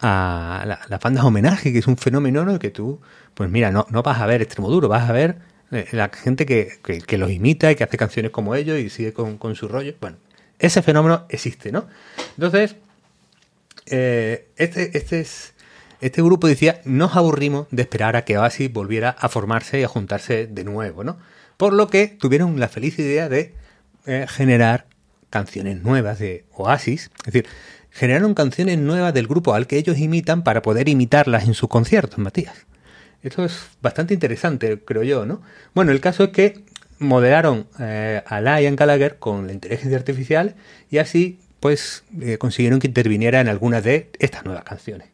[0.00, 2.58] A la- las bandas homenaje, que es un fenómeno ¿no?
[2.58, 3.00] que tú,
[3.34, 5.36] pues mira, no, no vas a ver extremo duro, vas a ver
[5.72, 8.88] eh, la gente que, que- que los imita y que hace canciones como ellos y
[8.90, 9.94] sigue con, con su rollo.
[10.00, 10.16] Bueno,
[10.58, 11.86] ese fenómeno existe, ¿no?
[12.36, 12.76] Entonces,
[13.86, 15.54] eh, este, este, es,
[16.00, 19.88] este grupo decía, nos aburrimos de esperar a que Oasis volviera a formarse y a
[19.88, 21.18] juntarse de nuevo, ¿no?
[21.56, 23.54] Por lo que tuvieron la feliz idea de
[24.06, 24.86] eh, generar
[25.28, 27.46] canciones nuevas de Oasis, es decir,
[27.90, 32.18] generaron canciones nuevas del grupo al que ellos imitan para poder imitarlas en sus conciertos,
[32.18, 32.66] Matías.
[33.22, 35.42] Esto es bastante interesante, creo yo, ¿no?
[35.74, 36.64] Bueno, el caso es que
[36.98, 40.54] modelaron eh, a Liam Gallagher con la inteligencia artificial
[40.90, 45.08] y así pues eh, consiguieron que interviniera en algunas de estas nuevas canciones.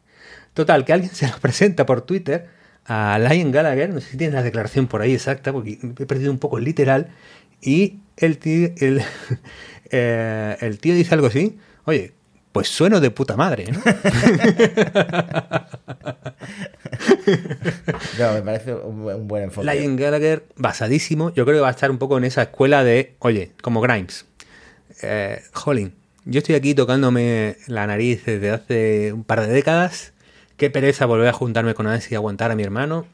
[0.53, 2.47] Total, que alguien se lo presenta por Twitter
[2.85, 6.31] a Liam Gallagher, no sé si tienes la declaración por ahí exacta, porque he perdido
[6.31, 7.09] un poco el literal,
[7.61, 9.01] y el tío, el,
[9.91, 12.13] eh, el tío dice algo así, oye,
[12.53, 13.79] pues sueno de puta madre, ¿no?
[18.19, 19.65] no, me parece un, buen- un buen enfoque.
[19.73, 23.15] Liam Gallagher, basadísimo, yo creo que va a estar un poco en esa escuela de,
[23.19, 24.25] oye, como Grimes.
[25.01, 25.93] Eh, Jolín,
[26.29, 30.11] yo estoy aquí tocándome la nariz desde hace un par de décadas.
[30.57, 33.05] Qué pereza volver a juntarme con Nancy y aguantar a mi hermano.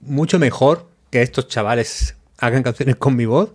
[0.00, 3.50] Mucho mejor que estos chavales hagan canciones con mi voz.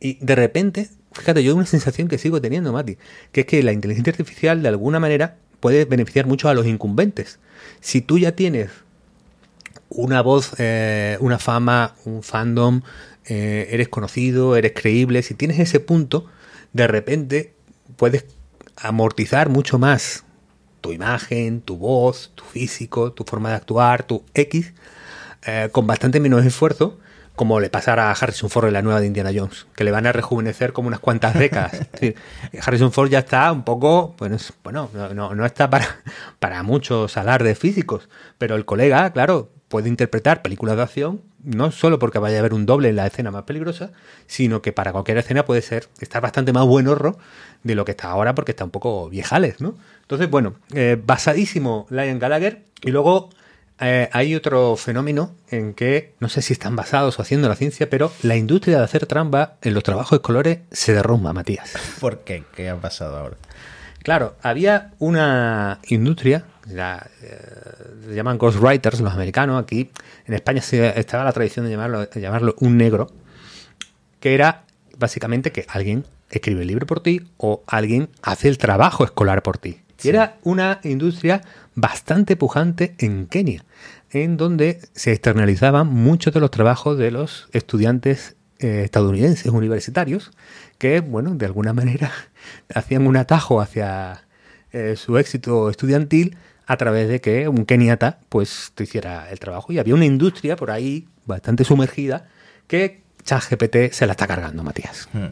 [0.00, 2.98] Y de repente, fíjate, yo una sensación que sigo teniendo, Mati,
[3.32, 7.38] que es que la inteligencia artificial de alguna manera puede beneficiar mucho a los incumbentes.
[7.80, 8.70] Si tú ya tienes
[9.88, 12.82] una voz, eh, una fama, un fandom,
[13.24, 16.26] eh, eres conocido, eres creíble, si tienes ese punto,
[16.74, 17.55] de repente
[17.96, 18.26] puedes
[18.76, 20.24] amortizar mucho más
[20.80, 24.72] tu imagen, tu voz, tu físico, tu forma de actuar, tu X,
[25.46, 26.98] eh, con bastante menos esfuerzo,
[27.34, 30.06] como le pasará a Harrison Ford en la nueva de Indiana Jones, que le van
[30.06, 31.72] a rejuvenecer como unas cuantas décadas.
[31.80, 32.16] Es decir,
[32.64, 35.86] Harrison Ford ya está un poco, bueno, bueno no, no- no está para,
[36.38, 38.08] para muchos alardes físicos,
[38.38, 42.54] pero el colega, claro, puede interpretar películas de acción, no solo porque vaya a haber
[42.54, 43.90] un doble en la escena más peligrosa,
[44.26, 47.18] sino que para cualquier escena puede ser estar bastante más buenorro
[47.62, 49.74] de lo que está ahora porque está un poco viejales, ¿no?
[50.02, 53.30] Entonces, bueno, eh, basadísimo Lion Gallagher y luego
[53.80, 57.90] eh, hay otro fenómeno en que no sé si están basados o haciendo la ciencia,
[57.90, 61.72] pero la industria de hacer trampa en los trabajos escolares se derrumba, Matías.
[62.00, 62.44] ¿Por qué?
[62.54, 63.36] ¿Qué ha pasado ahora?
[64.06, 69.90] Claro, había una industria, la, eh, llaman ghostwriters los americanos, aquí
[70.26, 73.08] en España se, estaba la tradición de llamarlo, de llamarlo un negro,
[74.20, 74.62] que era
[74.96, 79.58] básicamente que alguien escribe el libro por ti o alguien hace el trabajo escolar por
[79.58, 79.80] ti.
[80.00, 81.42] Y era una industria
[81.74, 83.64] bastante pujante en Kenia,
[84.12, 90.30] en donde se externalizaban muchos de los trabajos de los estudiantes eh, estadounidenses universitarios,
[90.78, 92.12] que, bueno, de alguna manera
[92.74, 94.24] hacían un atajo hacia
[94.72, 96.36] eh, su éxito estudiantil
[96.66, 99.72] a través de que un keniata pues te hiciera el trabajo.
[99.72, 102.28] Y había una industria por ahí bastante sumergida
[102.66, 105.08] que ChatGPT se la está cargando, Matías.
[105.12, 105.28] Hmm.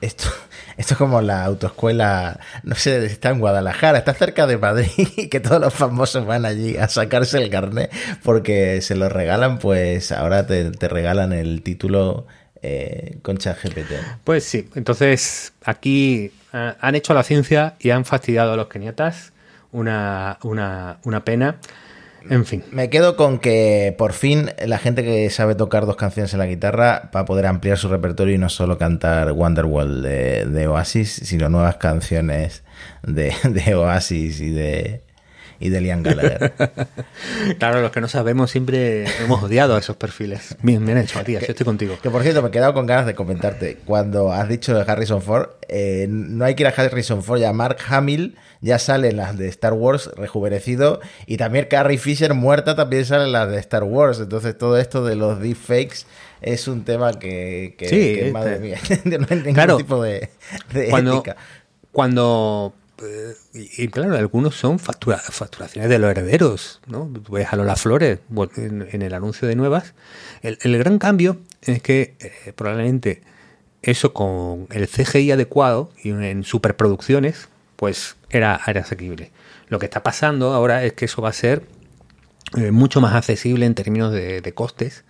[0.00, 0.28] Esto,
[0.76, 5.28] esto es como la autoescuela, no sé, está en Guadalajara, está cerca de Madrid y
[5.30, 7.92] que todos los famosos van allí a sacarse el carnet
[8.22, 12.26] porque se lo regalan, pues ahora te, te regalan el título
[12.62, 13.92] eh, con ChatGPT.
[14.24, 19.32] Pues sí, entonces aquí eh, han hecho la ciencia y han fastidiado a los keniatas.
[19.72, 21.56] Una, una, una pena.
[22.28, 22.62] En fin.
[22.70, 26.46] Me quedo con que por fin la gente que sabe tocar dos canciones en la
[26.46, 31.10] guitarra va a poder ampliar su repertorio y no solo cantar Wonderwall de, de Oasis,
[31.10, 32.62] sino nuevas canciones
[33.02, 35.02] de, de Oasis y de,
[35.62, 36.52] y de Liam Gallagher.
[37.58, 40.56] claro, los que no sabemos siempre hemos odiado a esos perfiles.
[40.60, 41.96] Bien, bien hecho, Matías, que, yo estoy contigo.
[42.02, 43.78] Que por cierto, me he quedado con ganas de comentarte.
[43.84, 47.52] Cuando has dicho de Harrison Ford, eh, no hay que ir a Harrison Ford, ya
[47.52, 52.76] Mark Hamill ya sale en las de Star Wars rejuvenecido y también Carrie Fisher muerta
[52.76, 54.20] también sale en las de Star Wars.
[54.20, 56.06] Entonces todo esto de los deepfakes
[56.40, 60.30] es un tema que, que, sí, que madre mía, no hay ningún claro, tipo de,
[60.72, 61.36] de cuando, ética.
[61.90, 62.74] Cuando
[63.54, 67.10] y, claro, algunos son factura, facturaciones de los herederos, ¿no?
[67.30, 68.20] Ves a Lola Flores
[68.56, 69.94] en, el anuncio de nuevas.
[70.42, 73.22] El, gran cambio es que eh, probablemente
[73.82, 79.32] eso con el CGI adecuado y en superproducciones, pues era, era asequible.
[79.68, 81.62] Lo que está pasando ahora es que eso va a ser
[82.56, 85.04] eh, mucho más accesible en términos de, costes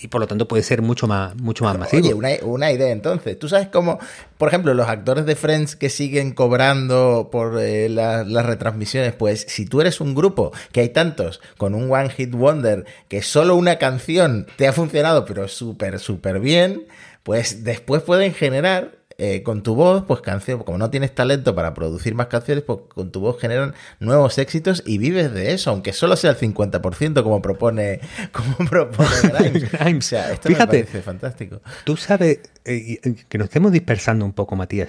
[0.00, 2.02] y por lo tanto puede ser mucho más, mucho más masivo.
[2.02, 3.38] Oye, una, una, idea entonces.
[3.38, 3.98] ¿Tú sabes cómo,
[4.38, 9.12] por ejemplo, los actores de Friends que siguen cobrando por eh, la, las retransmisiones?
[9.12, 13.22] Pues si tú eres un grupo, que hay tantos, con un One Hit Wonder, que
[13.22, 16.86] solo una canción te ha funcionado, pero súper, súper bien,
[17.22, 21.74] pues después pueden generar eh, con tu voz, pues canción, como no tienes talento para
[21.74, 25.92] producir más canciones, pues con tu voz generan nuevos éxitos y vives de eso, aunque
[25.92, 28.00] solo sea el 50% como propone,
[28.32, 29.70] como propone Grimes.
[29.72, 30.06] Grimes.
[30.06, 31.60] O sea, esto Fíjate, me parece fantástico.
[31.84, 32.98] Tú sabes eh,
[33.28, 34.88] que nos estemos dispersando un poco, Matías.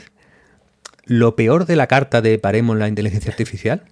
[1.05, 3.83] Lo peor de la carta de Paremos la inteligencia artificial,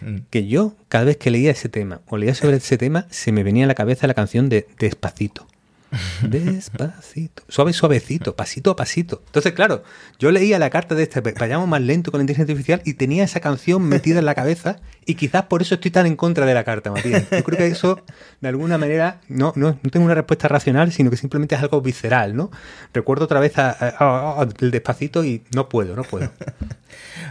[0.00, 0.16] Mm.
[0.30, 3.42] que yo cada vez que leía ese tema o leía sobre ese tema, se me
[3.42, 5.46] venía a la cabeza la canción de Despacito.
[6.22, 7.42] Despacito.
[7.48, 9.22] Suave, suavecito, pasito a pasito.
[9.26, 9.82] Entonces, claro,
[10.18, 13.24] yo leía la carta de este, vayamos más lento con la inteligencia artificial y tenía
[13.24, 14.80] esa canción metida en la cabeza
[15.10, 17.28] y quizás por eso estoy tan en contra de la carta, Matías.
[17.30, 18.00] Yo creo que eso,
[18.40, 21.80] de alguna manera, no, no, no tengo una respuesta racional, sino que simplemente es algo
[21.80, 22.52] visceral, ¿no?
[22.94, 26.30] Recuerdo otra vez a, a, a, el despacito y no puedo, no puedo.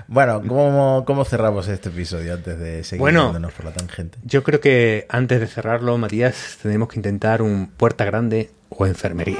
[0.07, 4.17] Bueno, ¿cómo, ¿cómo, cerramos este episodio antes de seguir bueno, por la tangente?
[4.23, 9.38] Yo creo que antes de cerrarlo, Matías, tenemos que intentar un puerta grande o enfermería.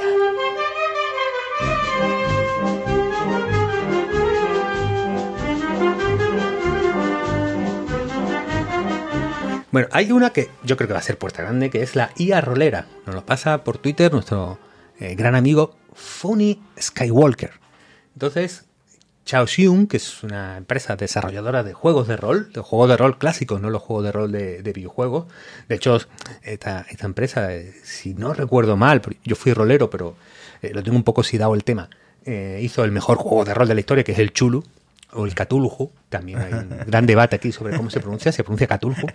[9.72, 12.10] Bueno, hay una que yo creo que va a ser puerta grande, que es la
[12.16, 12.86] IA rolera.
[13.06, 14.58] Nos lo pasa por Twitter nuestro
[14.98, 17.52] eh, gran amigo Funny Skywalker.
[18.14, 18.64] Entonces,
[19.24, 23.60] Chaosium, que es una empresa desarrolladora de juegos de rol, de juegos de rol clásicos,
[23.60, 25.26] no los juegos de rol de, de videojuegos.
[25.68, 26.00] De hecho,
[26.42, 30.16] esta, empresa, eh, si no recuerdo mal, yo fui rolero, pero
[30.62, 31.88] eh, lo tengo un poco oxidado el tema,
[32.26, 34.64] hizo el mejor juego de rol de la historia, que es el Chulu,
[35.12, 35.92] o el Catulhu.
[36.08, 39.06] También hay un gran debate aquí sobre cómo se pronuncia, se pronuncia Catulhu.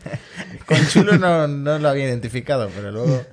[0.66, 3.24] Con Chulu no, no lo había identificado, pero luego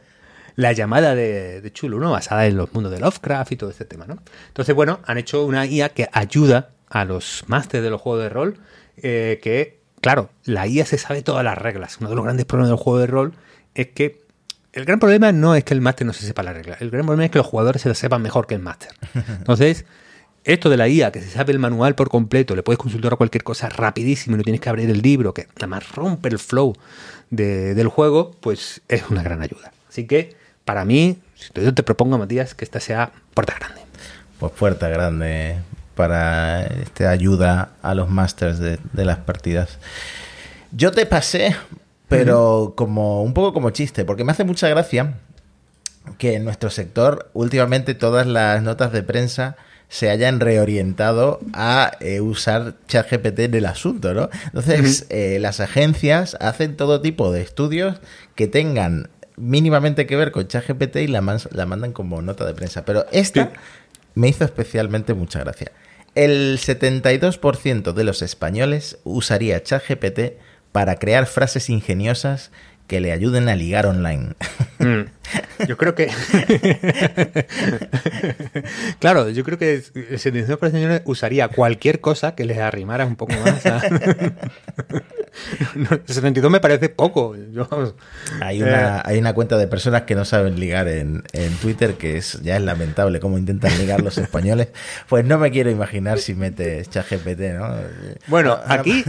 [0.57, 2.11] la llamada de, de, Chulu, ¿no?
[2.11, 4.19] Basada en los mundos de Lovecraft y todo este tema, ¿no?
[4.49, 8.29] Entonces, bueno, han hecho una IA que ayuda a los másteres de los juegos de
[8.29, 8.59] rol,
[8.99, 11.97] eh, que, claro, la IA se sabe todas las reglas.
[12.01, 13.33] Uno de los grandes problemas del juego de rol
[13.75, 14.21] es que
[14.73, 17.05] el gran problema no es que el máster no se sepa la regla, el gran
[17.05, 18.91] problema es que los jugadores se la sepan mejor que el máster.
[19.39, 19.85] Entonces,
[20.45, 23.17] esto de la IA, que se sabe el manual por completo, le puedes consultar a
[23.17, 26.75] cualquier cosa rapidísimo y no tienes que abrir el libro, que además rompe el flow
[27.31, 29.73] de, del juego, pues es una gran ayuda.
[29.89, 30.35] Así que,
[30.65, 31.19] para mí,
[31.55, 33.83] yo te propongo, Matías, que esta sea puerta grande.
[34.39, 35.57] Pues puerta grande
[35.95, 39.79] para esta ayuda a los masters de, de las partidas.
[40.73, 41.55] Yo te pasé
[42.13, 45.15] pero como un poco como chiste, porque me hace mucha gracia
[46.19, 49.57] que en nuestro sector últimamente todas las notas de prensa
[49.93, 54.31] se hayan reorientado a eh, usar ChatGPT en el asunto, ¿no?
[54.47, 58.01] Entonces, eh, las agencias hacen todo tipo de estudios
[58.35, 61.21] que tengan mínimamente que ver con ChatGPT y la,
[61.51, 62.87] la mandan como nota de prensa.
[62.87, 63.53] Pero esta
[64.15, 65.73] me hizo especialmente mucha gracia.
[66.15, 70.39] El 72% de los españoles usaría ChatGPT
[70.73, 72.51] para crear frases ingeniosas
[72.87, 74.37] que le ayuden a ligar online.
[74.83, 75.05] Mm.
[75.67, 76.09] Yo creo que.
[78.99, 83.65] claro, yo creo que el 72% usaría cualquier cosa que les arrimara un poco más.
[83.67, 83.83] A...
[85.75, 87.35] el 72 me parece poco.
[88.41, 89.03] Hay, una, eh.
[89.05, 91.23] hay una cuenta de personas que no saben ligar en,
[91.61, 94.69] Twitter que es ya es lamentable cómo intentan ligar los españoles.
[95.09, 97.75] Pues no me quiero imaginar si metes ChatGPT, ¿no?
[98.27, 99.05] Bueno, aquí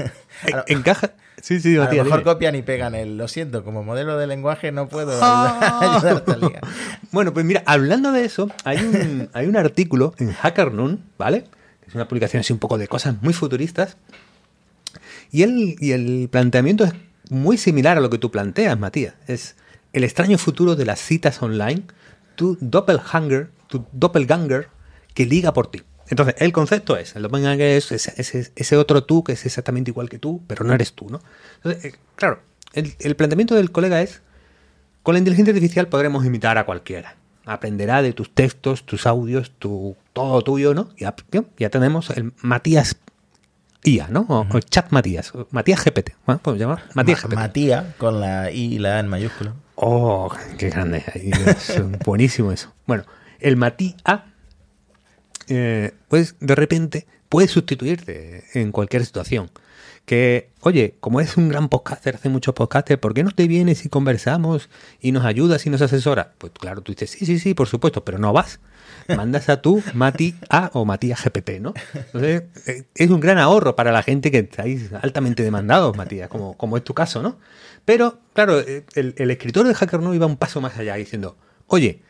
[0.68, 1.12] encaja.
[1.42, 3.18] Sí, sí, a lo mejor copian y pegan el.
[3.18, 6.62] Lo siento, como modelo de lenguaje no puedo ayudarte a ligar.
[7.12, 11.46] Bueno, pues mira, hablando de eso, hay un, hay un artículo en Hacker Noon, ¿vale?
[11.88, 13.98] Es una publicación así un poco de cosas muy futuristas.
[15.32, 16.94] Y el, y el planteamiento es
[17.30, 19.14] muy similar a lo que tú planteas, Matías.
[19.28, 19.56] Es
[19.92, 21.84] el extraño futuro de las citas online,
[22.36, 24.70] tu doppelganger, tu doppelganger
[25.14, 25.84] que liga por ti.
[26.14, 30.20] Entonces, el concepto es, el doppelganger es ese, otro tú que es exactamente igual que
[30.20, 31.22] tú, pero no eres tú, ¿no?
[31.56, 32.40] Entonces, eh, claro,
[32.74, 34.22] el, planteamiento del colega es,
[35.02, 37.16] con la inteligencia artificial podremos imitar a cualquiera.
[37.46, 40.90] Aprenderá de tus textos, tus audios, tu, todo tuyo, ¿no?
[41.00, 41.16] Ya,
[41.58, 42.96] ya tenemos el Matías
[43.84, 44.28] IA, ¿no?
[44.30, 46.38] O, chat Matías, Matías GPT, ¿no?
[46.38, 46.84] ¿Podemos llamar?
[46.94, 47.34] Matías GPT.
[47.34, 49.56] Matías con la I y la A en mayúscula.
[49.74, 51.04] Oh, qué grande.
[51.16, 52.72] Es buenísimo eso.
[52.86, 53.04] Bueno,
[53.40, 54.22] el Matías
[56.08, 59.50] pues de repente puede sustituirte en cualquier situación.
[60.06, 63.86] Que, oye, como es un gran podcaster, hace muchos podcasts, ¿por qué no te vienes
[63.86, 64.70] y conversamos
[65.00, 66.28] y nos ayudas y nos asesoras?
[66.38, 68.60] Pues claro, tú dices, sí, sí, sí, por supuesto, pero no vas.
[69.08, 71.74] Mandas a tú, Mati A o Matías GPT, ¿no?
[71.94, 76.56] Entonces, eh, es un gran ahorro para la gente que estáis altamente demandados, Matías, como,
[76.56, 77.40] como es tu caso, ¿no?
[77.84, 81.36] Pero, claro, eh, el, el escritor de Hacker no iba un paso más allá diciendo,
[81.66, 82.02] oye,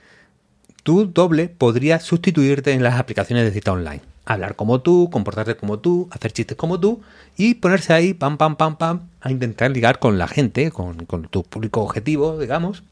[0.84, 4.02] tu doble podría sustituirte en las aplicaciones de cita online.
[4.26, 7.02] Hablar como tú, comportarte como tú, hacer chistes como tú
[7.36, 11.44] y ponerse ahí, pam, pam, pam, pam, a intentar ligar con la gente, con, tu
[11.44, 12.84] público objetivo, digamos,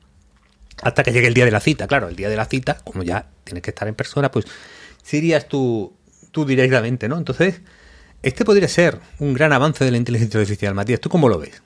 [0.81, 1.87] hasta que llegue el día de la cita.
[1.87, 4.45] Claro, el día de la cita, como ya tienes que estar en persona, pues
[5.03, 5.93] serías tú,
[6.31, 7.17] tú directamente, ¿no?
[7.17, 7.61] Entonces,
[8.23, 10.99] este podría ser un gran avance de la inteligencia artificial, Matías.
[10.99, 11.61] ¿Tú cómo lo ves?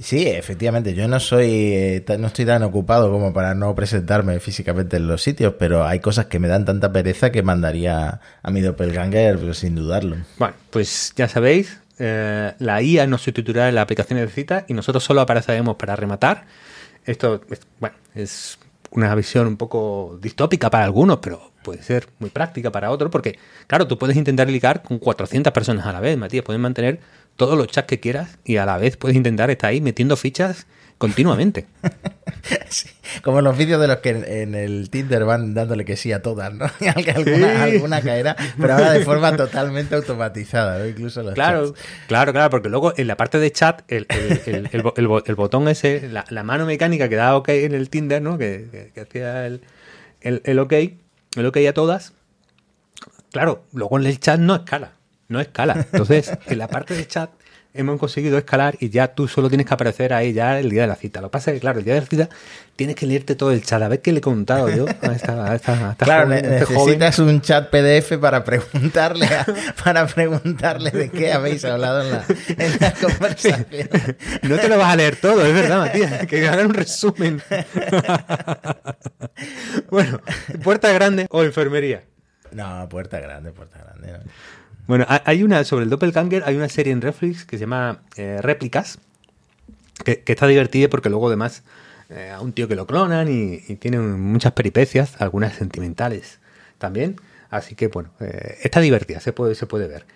[0.00, 4.96] Sí, efectivamente, yo no soy, eh, no estoy tan ocupado como para no presentarme físicamente
[4.96, 8.62] en los sitios, pero hay cosas que me dan tanta pereza que mandaría a mi
[8.62, 10.16] doppelganger sin dudarlo.
[10.38, 14.72] Bueno, pues ya sabéis, eh, la IA nos sustituirá en la aplicación de cita y
[14.72, 16.46] nosotros solo apareceremos para rematar.
[17.04, 17.42] Esto,
[17.78, 18.58] bueno, es
[18.92, 23.38] una visión un poco distópica para algunos, pero puede ser muy práctica para otros, porque,
[23.66, 27.00] claro, tú puedes intentar ligar con 400 personas a la vez, Matías, puedes mantener
[27.36, 30.66] todos los chats que quieras y a la vez puedes intentar estar ahí metiendo fichas
[31.00, 31.66] continuamente.
[33.22, 36.20] como en los vídeos de los que en, el Tinder van dándole que sí a
[36.20, 36.66] todas, ¿no?
[37.16, 40.86] alguna, alguna caerá, pero ahora de forma totalmente automatizada, ¿no?
[40.86, 41.74] Incluso los Claro,
[42.06, 46.66] claro, claro, porque luego en la parte de chat, el, el, botón ese, la, mano
[46.66, 48.36] mecánica que da OK en el Tinder, ¿no?
[48.36, 49.62] Que, que hacía el,
[50.20, 52.12] el, OK, el OK a todas,
[53.32, 54.99] claro, luego en el chat no escala
[55.30, 55.86] no escala.
[55.92, 57.30] Entonces, en la parte de chat
[57.72, 60.88] hemos conseguido escalar y ya tú solo tienes que aparecer ahí ya el día de
[60.88, 61.20] la cita.
[61.20, 62.28] Lo que pasa es que, claro, el día de la cita
[62.74, 63.80] tienes que leerte todo el chat.
[63.80, 68.18] A ver qué le he contado yo a esta, Claro, este necesitas un chat PDF
[68.20, 69.28] para preguntarle
[69.84, 72.24] para preguntarle de qué habéis hablado en la,
[73.00, 73.64] conversación.
[74.42, 76.26] No te lo vas a leer todo, es verdad, Matías.
[76.26, 77.40] Que hagan un resumen.
[79.90, 80.20] bueno,
[80.64, 82.02] ¿puerta grande o enfermería?
[82.50, 84.28] No, puerta grande, puerta grande.
[84.86, 88.38] Bueno, hay una, sobre el Doppelganger, hay una serie en Netflix que se llama eh,
[88.42, 88.98] Réplicas,
[90.04, 91.62] que, está divertida porque luego además
[92.08, 96.40] eh, a un tío que lo clonan y, tiene muchas peripecias, algunas sentimentales
[96.78, 97.16] también.
[97.50, 100.06] Así que bueno, eh, está divertida, se puede, se puede ver.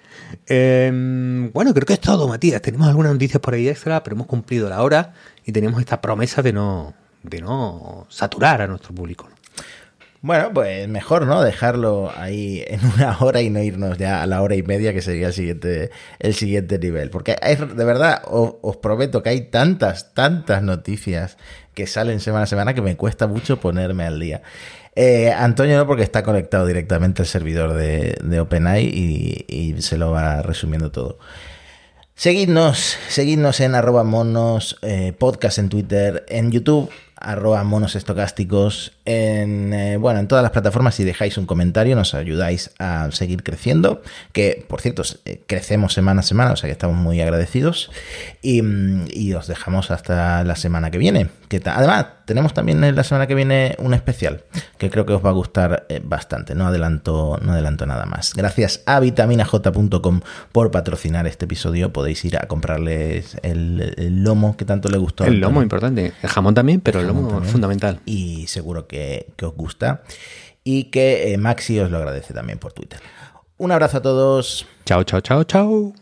[0.47, 2.63] Em, bueno, creo que es todo, Matías.
[2.63, 6.43] Tenemos algunas noticias por ahí extra, pero hemos cumplido la hora y tenemos esta promesa
[6.43, 6.95] de no,
[7.25, 9.29] de no saturar a nuestro público.
[10.25, 11.43] Bueno, pues mejor, ¿no?
[11.43, 15.03] Dejarlo ahí en una hora y no irnos ya a la hora y media que
[15.03, 17.11] sería el siguiente, el siguiente nivel.
[17.11, 21.37] Porque de verdad, os, prometo que hay tantas, tantas noticias
[21.75, 24.41] que salen semana a semana que me cuesta mucho ponerme al día.
[24.97, 30.41] Eh, Antonio no, porque está conectado directamente al servidor de, OpenAI y, se lo va
[30.41, 31.19] resumiendo todo.
[32.15, 37.95] Seguidnos, seguidnos en arroba monos, eh, podcast en Twitter, en YouTube, arroba monos
[39.05, 40.95] en, eh, bueno, en todas las plataformas.
[40.95, 44.03] Si dejáis un comentario, nos ayudáis a seguir creciendo.
[44.33, 47.91] Que, por cierto, eh, crecemos semana a semana, o sea que estamos muy agradecidos.
[48.43, 51.29] Y, mm, y os dejamos hasta la semana que viene.
[51.49, 54.45] Que además, tenemos también la semana que viene un especial
[54.79, 56.55] que creo que os va a gustar eh, bastante.
[56.55, 58.33] No adelanto, no adelanto nada más.
[58.35, 60.21] Gracias a vitaminaj.com
[60.53, 61.93] por patrocinar este episodio.
[61.93, 65.25] Podéis ir a comprarles el, el lomo que tanto le gustó.
[65.25, 66.13] El lomo, importante.
[66.23, 67.53] El jamón también, pero el lomo también.
[67.53, 68.01] fundamental.
[68.07, 68.87] Y seguro
[69.37, 70.03] que, os gusta.
[70.63, 73.01] Y que eh, Maxi os lo agradece también por Twitter.
[73.59, 74.67] Un abrazo a todos.
[74.85, 75.95] Chao, chao, chao, chao.